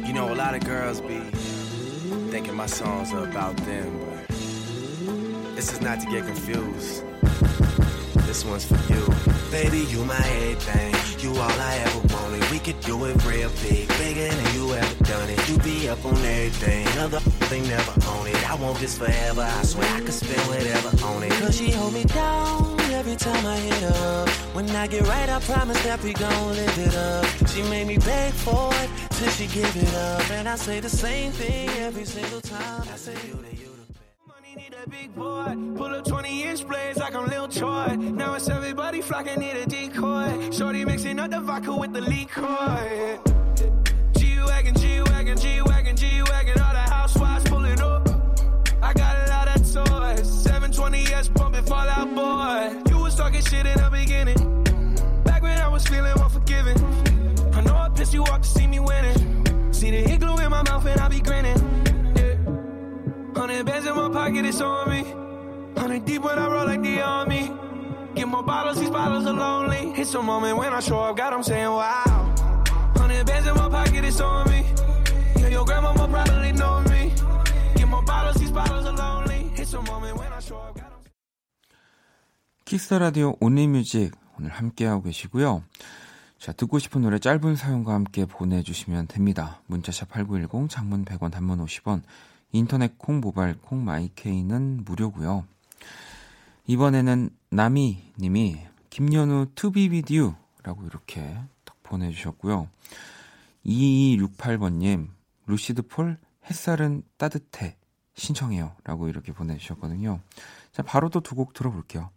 You 0.05 0.13
know, 0.13 0.31
a 0.31 0.35
lot 0.35 0.55
of 0.55 0.63
girls 0.63 1.01
be 1.01 1.19
thinking 2.31 2.55
my 2.55 2.67
songs 2.67 3.11
are 3.13 3.27
about 3.27 3.57
them, 3.65 3.91
but 3.99 4.27
this 5.55 5.73
is 5.73 5.81
not 5.81 5.99
to 5.99 6.09
get 6.09 6.25
confused. 6.25 7.03
This 8.25 8.45
one's 8.45 8.65
for 8.65 8.79
you. 8.93 9.03
Baby, 9.51 9.85
you 9.91 10.05
my 10.05 10.15
everything. 10.15 10.95
You 11.19 11.31
all 11.31 11.59
I 11.59 11.77
ever 11.85 11.99
wanted. 12.13 12.49
We 12.51 12.59
could 12.59 12.79
do 12.81 13.03
it 13.05 13.25
real 13.25 13.49
big, 13.63 13.87
bigger 13.97 14.27
than 14.27 14.55
you 14.55 14.73
ever 14.73 15.03
done 15.03 15.29
it. 15.29 15.49
You 15.49 15.57
be 15.59 15.89
up 15.89 16.03
on 16.05 16.15
everything. 16.15 16.87
Other 16.99 17.19
thing 17.49 17.67
never 17.67 17.93
own 18.09 18.27
it. 18.27 18.49
I 18.49 18.55
want 18.55 18.79
this 18.79 18.97
forever. 18.97 19.41
I 19.41 19.63
swear 19.63 19.89
I 19.95 19.99
could 20.01 20.13
spend 20.13 20.41
whatever 20.47 21.05
on 21.05 21.23
it. 21.23 21.31
Cause 21.33 21.57
she 21.57 21.71
hold 21.71 21.93
me 21.93 22.03
down 22.05 22.74
every 22.95 23.15
time 23.15 23.45
I 23.45 23.57
hit 23.57 23.83
up. 23.83 24.29
When 24.55 24.69
I 24.69 24.87
get 24.87 25.05
right, 25.07 25.29
I 25.29 25.39
promise 25.39 25.81
that 25.83 26.01
we 26.01 26.13
gon' 26.13 26.55
live 26.55 26.77
it 26.79 26.95
up. 26.95 27.25
She 27.49 27.61
made 27.63 27.87
me 27.87 27.97
beg 27.97 28.31
for 28.33 28.69
it 28.73 28.89
till 29.11 29.29
she 29.31 29.47
give 29.47 29.75
it 29.75 29.93
up. 29.95 30.31
And 30.31 30.47
I 30.47 30.55
say 30.55 30.79
the 30.79 30.89
same 30.89 31.31
thing 31.31 31.69
every 31.87 32.05
single 32.05 32.41
time. 32.41 32.81
I 32.93 32.95
say 32.95 33.13
you 33.27 33.35
the 33.35 33.55
you 33.55 33.71
Money 34.27 34.55
need 34.55 34.73
a 34.81 34.89
big 34.89 35.13
boy. 35.13 35.55
Pull 35.75 35.93
up 35.93 36.05
20 36.05 36.43
inch 36.43 36.67
blades 36.67 36.97
like 36.97 37.15
I'm 37.15 37.27
Lil 37.27 37.47
Troy. 37.49 37.95
Now 37.97 38.35
it's 38.35 38.49
everybody 38.49 39.01
flocking, 39.01 39.39
need 39.39 39.57
a 39.57 39.65
decoy. 39.65 40.51
Shorty 40.51 40.85
mixing 40.85 41.19
up 41.19 41.31
the 41.31 41.41
vodka 41.41 41.75
with 41.75 41.93
the 41.93 42.01
liquor. 42.01 43.19
G 44.17 44.39
Wagon, 44.47 44.75
G 44.75 45.01
Wagon, 45.01 45.37
G 45.37 45.61
Wagon. 45.61 45.94
I 61.05 61.07
be 61.07 61.19
grinning. 61.19 61.59
Yeah. 62.17 63.39
Hundred 63.39 63.63
bands 63.63 63.85
in 63.85 63.95
my 63.95 64.09
pocket, 64.09 64.43
it's 64.43 64.59
on 64.59 64.89
me. 64.89 65.03
Hundred 65.79 66.03
deep 66.03 66.23
when 66.23 66.39
I 66.39 66.47
roll 66.47 66.65
like 66.65 66.81
the 66.81 66.99
army. 66.99 67.51
Get 68.15 68.27
more 68.27 68.41
bottles, 68.41 68.79
these 68.79 68.89
bottles 68.89 69.27
are 69.27 69.33
lonely. 69.33 69.93
It's 70.01 70.15
a 70.15 70.21
moment 70.21 70.57
when 70.57 70.73
I 70.73 70.79
show 70.79 70.97
up, 70.97 71.15
God, 71.15 71.33
I'm 71.33 71.43
saying 71.43 71.69
wow. 71.69 72.33
Hundred 72.97 73.23
bands 73.27 73.47
in 73.47 73.53
my 73.53 73.69
pocket, 73.69 74.03
it's 74.03 74.19
on 74.19 74.49
me. 74.49 74.65
Yeah, 75.37 75.49
your 75.49 75.65
grandma 75.65 75.93
probably 75.93 76.53
know 76.53 76.81
me. 76.89 77.13
Get 77.75 77.87
more 77.87 78.01
bottles, 78.01 78.37
these 78.37 78.51
bottles 78.51 78.85
are 78.87 78.97
lonely. 78.97 79.51
It's 79.57 79.73
a 79.73 79.81
moment 79.83 80.17
when 80.17 80.33
I 80.33 80.39
show 80.39 80.57
up, 80.57 80.73
God, 80.73 80.85
I'm 80.91 81.03
키스 82.65 82.95
라디오 82.95 83.35
온리뮤직 83.39 84.11
오늘 84.39 84.49
함께하고 84.49 85.03
계시고요. 85.03 85.61
자, 86.45 86.53
듣고 86.53 86.77
싶은 86.77 87.01
노래 87.01 87.17
짧은 87.17 87.55
사연과 87.55 87.95
함께 87.95 88.27
보내주시면 88.27 89.07
됩니다. 89.07 89.61
문자샵 89.65 90.09
8910, 90.09 90.69
장문 90.69 91.03
100원, 91.03 91.31
단문 91.31 91.57
50원, 91.65 92.03
인터넷 92.51 92.99
콩, 92.99 93.19
모바일 93.19 93.59
콩, 93.59 93.83
마이케이는 93.83 94.83
무료고요. 94.85 95.43
이번에는 96.67 97.31
나미 97.49 98.13
님이 98.19 98.59
김연우 98.91 99.47
투비 99.55 99.89
비디오 99.89 100.35
라고 100.61 100.85
이렇게 100.85 101.35
딱 101.63 101.77
보내주셨고요. 101.81 102.69
2268번님, 103.65 105.07
루시드 105.47 105.87
폴 105.87 106.19
햇살은 106.47 107.01
따뜻해 107.17 107.75
신청해요 108.13 108.75
라고 108.83 109.09
이렇게 109.09 109.31
보내주셨거든요. 109.31 110.19
자, 110.71 110.83
바로 110.83 111.09
또 111.09 111.21
두 111.21 111.33
곡 111.33 111.53
들어볼게요. 111.53 112.11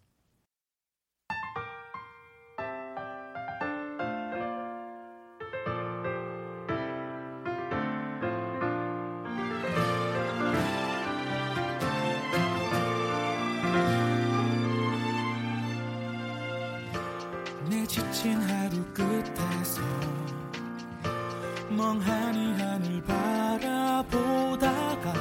내 17.69 17.87
지친 17.87 18.41
하루 18.41 18.83
끝에서 18.95 19.83
멍하니 21.69 22.61
하늘 22.61 23.03
바라보다가 23.05 25.13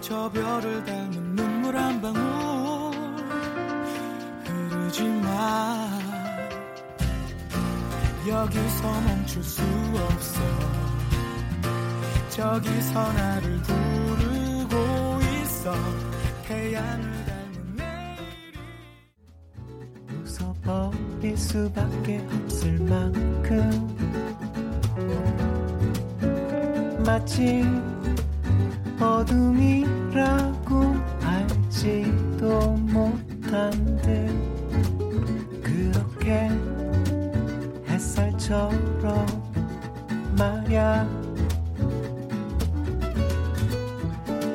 저 0.00 0.28
별을 0.30 0.84
닮은 0.84 1.36
눈물 1.36 1.76
한 1.76 2.00
방울 2.00 2.96
흐르지 4.44 5.04
마. 5.04 5.86
여기서 8.26 9.00
멈출 9.02 9.44
수 9.44 9.62
없어. 9.62 10.40
저기서 12.30 13.12
나를 13.12 13.62
부르고 13.62 15.20
있어. 15.22 15.72
태양을 16.46 17.25
수밖에 21.36 22.20
없을 22.44 22.78
만큼. 22.80 23.94
마치 27.04 27.64
어둠이라고 29.00 30.94
알지도 31.22 32.72
못한 32.72 33.70
듯 34.02 35.62
그렇게 35.62 36.50
햇살처럼 37.86 39.26
말야. 40.36 41.08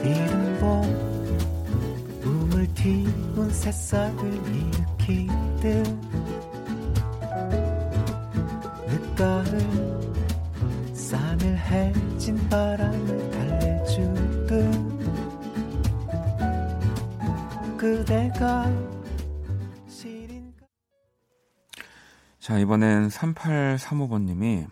이른 0.03 0.57
봄 0.59 0.81
꿈을 2.21 2.67
띄운 2.73 3.49
새싹을 3.51 4.33
일으키듯 4.33 6.00
자, 22.41 22.57
이번엔 22.57 23.09
3835번님이 23.09 24.67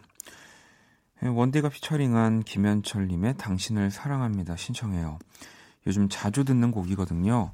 원디가 1.22 1.70
피처링한 1.70 2.42
김현철님의 2.42 3.38
당신을 3.38 3.92
사랑합니다 3.92 4.56
신청해요. 4.56 5.20
요즘 5.86 6.10
자주 6.10 6.44
듣는 6.46 6.72
곡이거든요. 6.72 7.54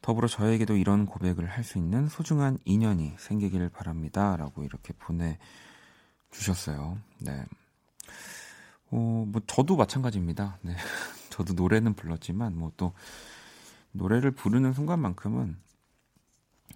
더불어 0.00 0.26
저에게도 0.26 0.76
이런 0.76 1.04
고백을 1.04 1.50
할 1.50 1.64
수 1.64 1.76
있는 1.76 2.08
소중한 2.08 2.56
인연이 2.64 3.12
생기길 3.18 3.68
바랍니다. 3.68 4.38
라고 4.38 4.64
이렇게 4.64 4.94
보내주셨어요. 6.30 6.96
네. 7.18 7.44
어, 8.90 9.26
뭐, 9.28 9.42
저도 9.46 9.76
마찬가지입니다. 9.76 10.60
네. 10.62 10.74
저도 11.28 11.52
노래는 11.52 11.92
불렀지만, 11.92 12.56
뭐 12.56 12.72
또, 12.78 12.94
노래를 13.92 14.30
부르는 14.30 14.72
순간만큼은 14.72 15.58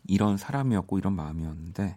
이런 0.08 0.36
사람이었고, 0.36 0.98
이런 0.98 1.14
마음이었는데, 1.16 1.96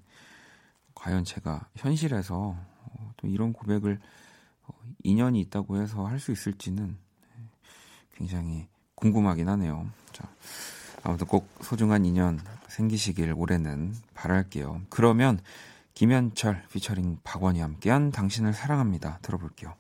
과연 1.00 1.24
제가 1.24 1.68
현실에서 1.76 2.56
어, 2.84 3.14
또 3.18 3.28
이런 3.28 3.54
고백을 3.54 4.00
어, 4.64 4.74
인연이 5.04 5.40
있다고 5.42 5.82
해서 5.82 6.06
할 6.06 6.20
수 6.20 6.32
있을지는 6.32 6.98
굉장히 8.16 8.68
궁금하긴 8.96 9.48
하네요. 9.48 9.90
자, 10.12 10.30
아무튼 11.04 11.26
꼭 11.26 11.48
소중한 11.62 12.04
인연 12.06 12.42
생기시길 12.68 13.34
올해는 13.34 13.96
바랄게요. 14.14 14.82
그러면 14.90 15.40
김현철 15.94 16.66
피처링 16.70 17.20
박원이 17.24 17.62
함께한 17.62 18.12
당신을 18.12 18.54
사랑합니다. 18.54 19.20
들어볼게요. 19.22 19.74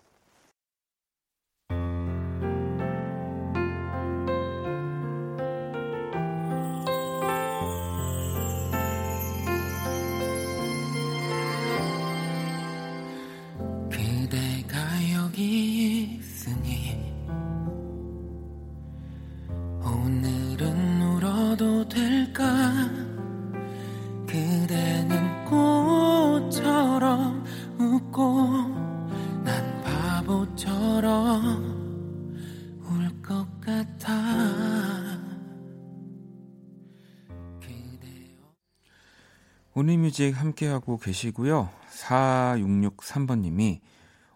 온리뮤직 40.19 40.37
함께하고 40.37 40.97
계시고요. 40.97 41.69
4663번님이 41.91 43.79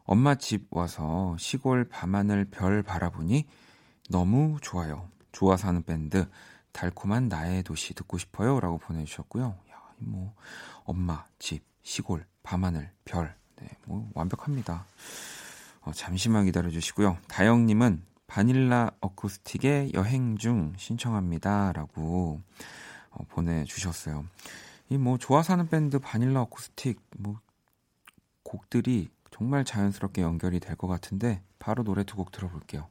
엄마 0.06 0.36
집 0.36 0.68
와서 0.72 1.36
시골 1.38 1.84
밤하늘 1.90 2.46
별 2.46 2.82
바라보니 2.82 3.46
너무 4.10 4.58
좋아요. 4.62 5.10
좋아서 5.34 5.68
하는 5.68 5.84
밴드 5.84 6.26
달콤한 6.72 7.28
나의 7.28 7.64
도시 7.64 7.94
듣고 7.94 8.18
싶어요. 8.18 8.62
라고 8.62 8.78
보내주셨고요. 8.78 9.46
야, 9.46 9.82
뭐, 9.98 10.34
엄마, 10.86 11.26
집, 11.38 11.64
시골, 11.84 12.26
밤하늘, 12.44 12.90
별. 13.04 13.36
네, 13.58 13.68
뭐, 13.86 14.10
완벽합니다. 14.14 14.86
어, 15.82 15.92
잠시만 15.92 16.46
기다려주시고요. 16.46 17.18
다영님은 17.28 18.02
바닐라 18.26 18.92
어쿠스틱의 19.02 19.92
여행 19.94 20.38
중 20.38 20.74
신청합니다. 20.78 21.74
라고 21.74 22.42
어, 23.12 23.26
보내주셨어요. 23.30 24.26
이 24.90 24.98
뭐, 24.98 25.18
좋아서 25.18 25.54
하는 25.54 25.68
밴드 25.68 26.00
바닐라 26.00 26.42
어쿠스틱, 26.44 27.00
뭐, 27.18 27.40
곡들이 28.44 29.10
정말 29.32 29.66
자연스럽게 29.66 30.22
연결이 30.22 30.60
될 30.60 30.76
것 30.78 30.88
같은데, 30.88 31.42
바로 31.60 31.84
노래 31.84 32.04
두 32.04 32.16
곡 32.18 32.32
들어볼게요. 32.32 32.90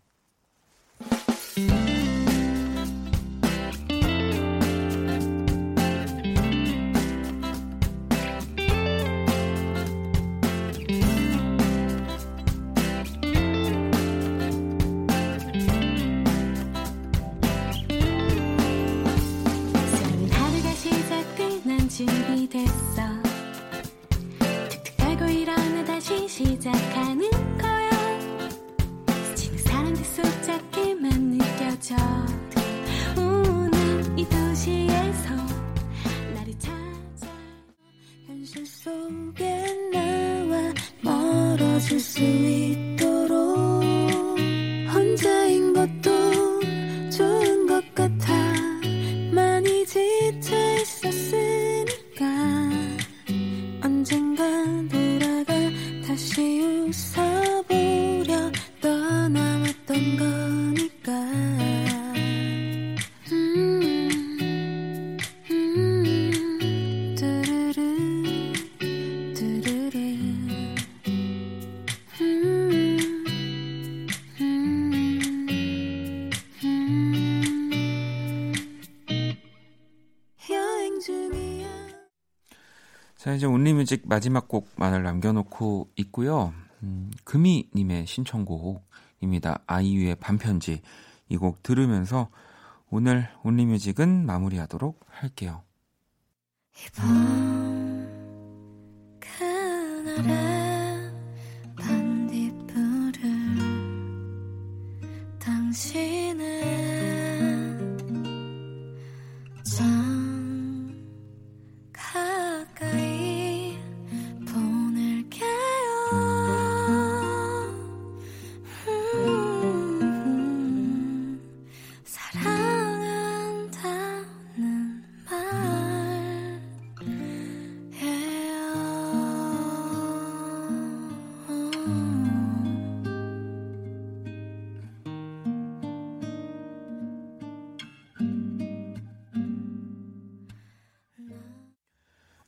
온리뮤직 83.92 84.08
마지막 84.08 84.48
곡만을 84.48 85.02
남겨놓고 85.02 85.90
있고요. 85.96 86.54
음, 86.82 87.10
금이님의 87.24 88.06
신청곡입니다. 88.06 89.60
아이유의 89.66 90.16
반편지. 90.16 90.80
이 91.28 91.36
곡 91.36 91.62
들으면서 91.62 92.28
오늘 92.90 93.28
온리뮤직은 93.42 94.24
마무리하도록 94.26 95.00
할게요. 95.08 95.62
이밤 96.86 98.08
그날의 99.20 101.12
반딧불을 101.76 103.20
당신 105.38 106.11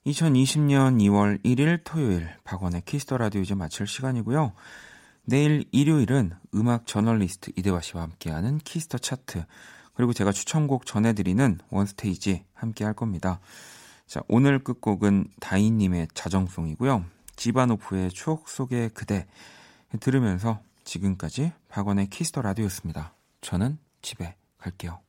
2020년 0.07 1.01
2월 1.01 1.43
1일 1.43 1.81
토요일 1.83 2.29
박원의 2.45 2.83
Kiss 2.85 3.03
the 3.03 3.17
Radio 3.17 3.41
이제 3.41 3.55
마칠 3.55 3.87
시간이고요. 3.87 4.53
내일 5.25 5.65
일요일은 5.73 6.33
음악 6.55 6.87
저널리스트 6.87 7.53
이대화 7.57 7.81
씨와 7.81 8.03
함께하는 8.03 8.59
Kiss 8.59 8.82
the 8.82 8.99
차트 8.99 9.47
그리고 9.95 10.13
제가 10.13 10.33
추천곡 10.33 10.85
전해드리는 10.85 11.59
One 11.71 11.98
Stage 11.98 12.45
함께 12.53 12.85
할 12.85 12.93
겁니다. 12.93 13.41
자 14.07 14.21
오늘 14.29 14.59
끝곡은 14.59 15.29
다인님의 15.41 16.09
자정송이고요. 16.13 17.07
지바노프의 17.37 18.11
추억 18.11 18.49
속의 18.49 18.91
그대 18.91 19.27
들으면서 20.01 20.61
지금까지 20.85 21.53
박원의 21.71 22.11
Kiss 22.11 22.29
the 22.29 22.43
Radio였습니다. 22.43 23.15
저는 23.41 23.79
집에 24.03 24.37
갈게요. 24.59 25.01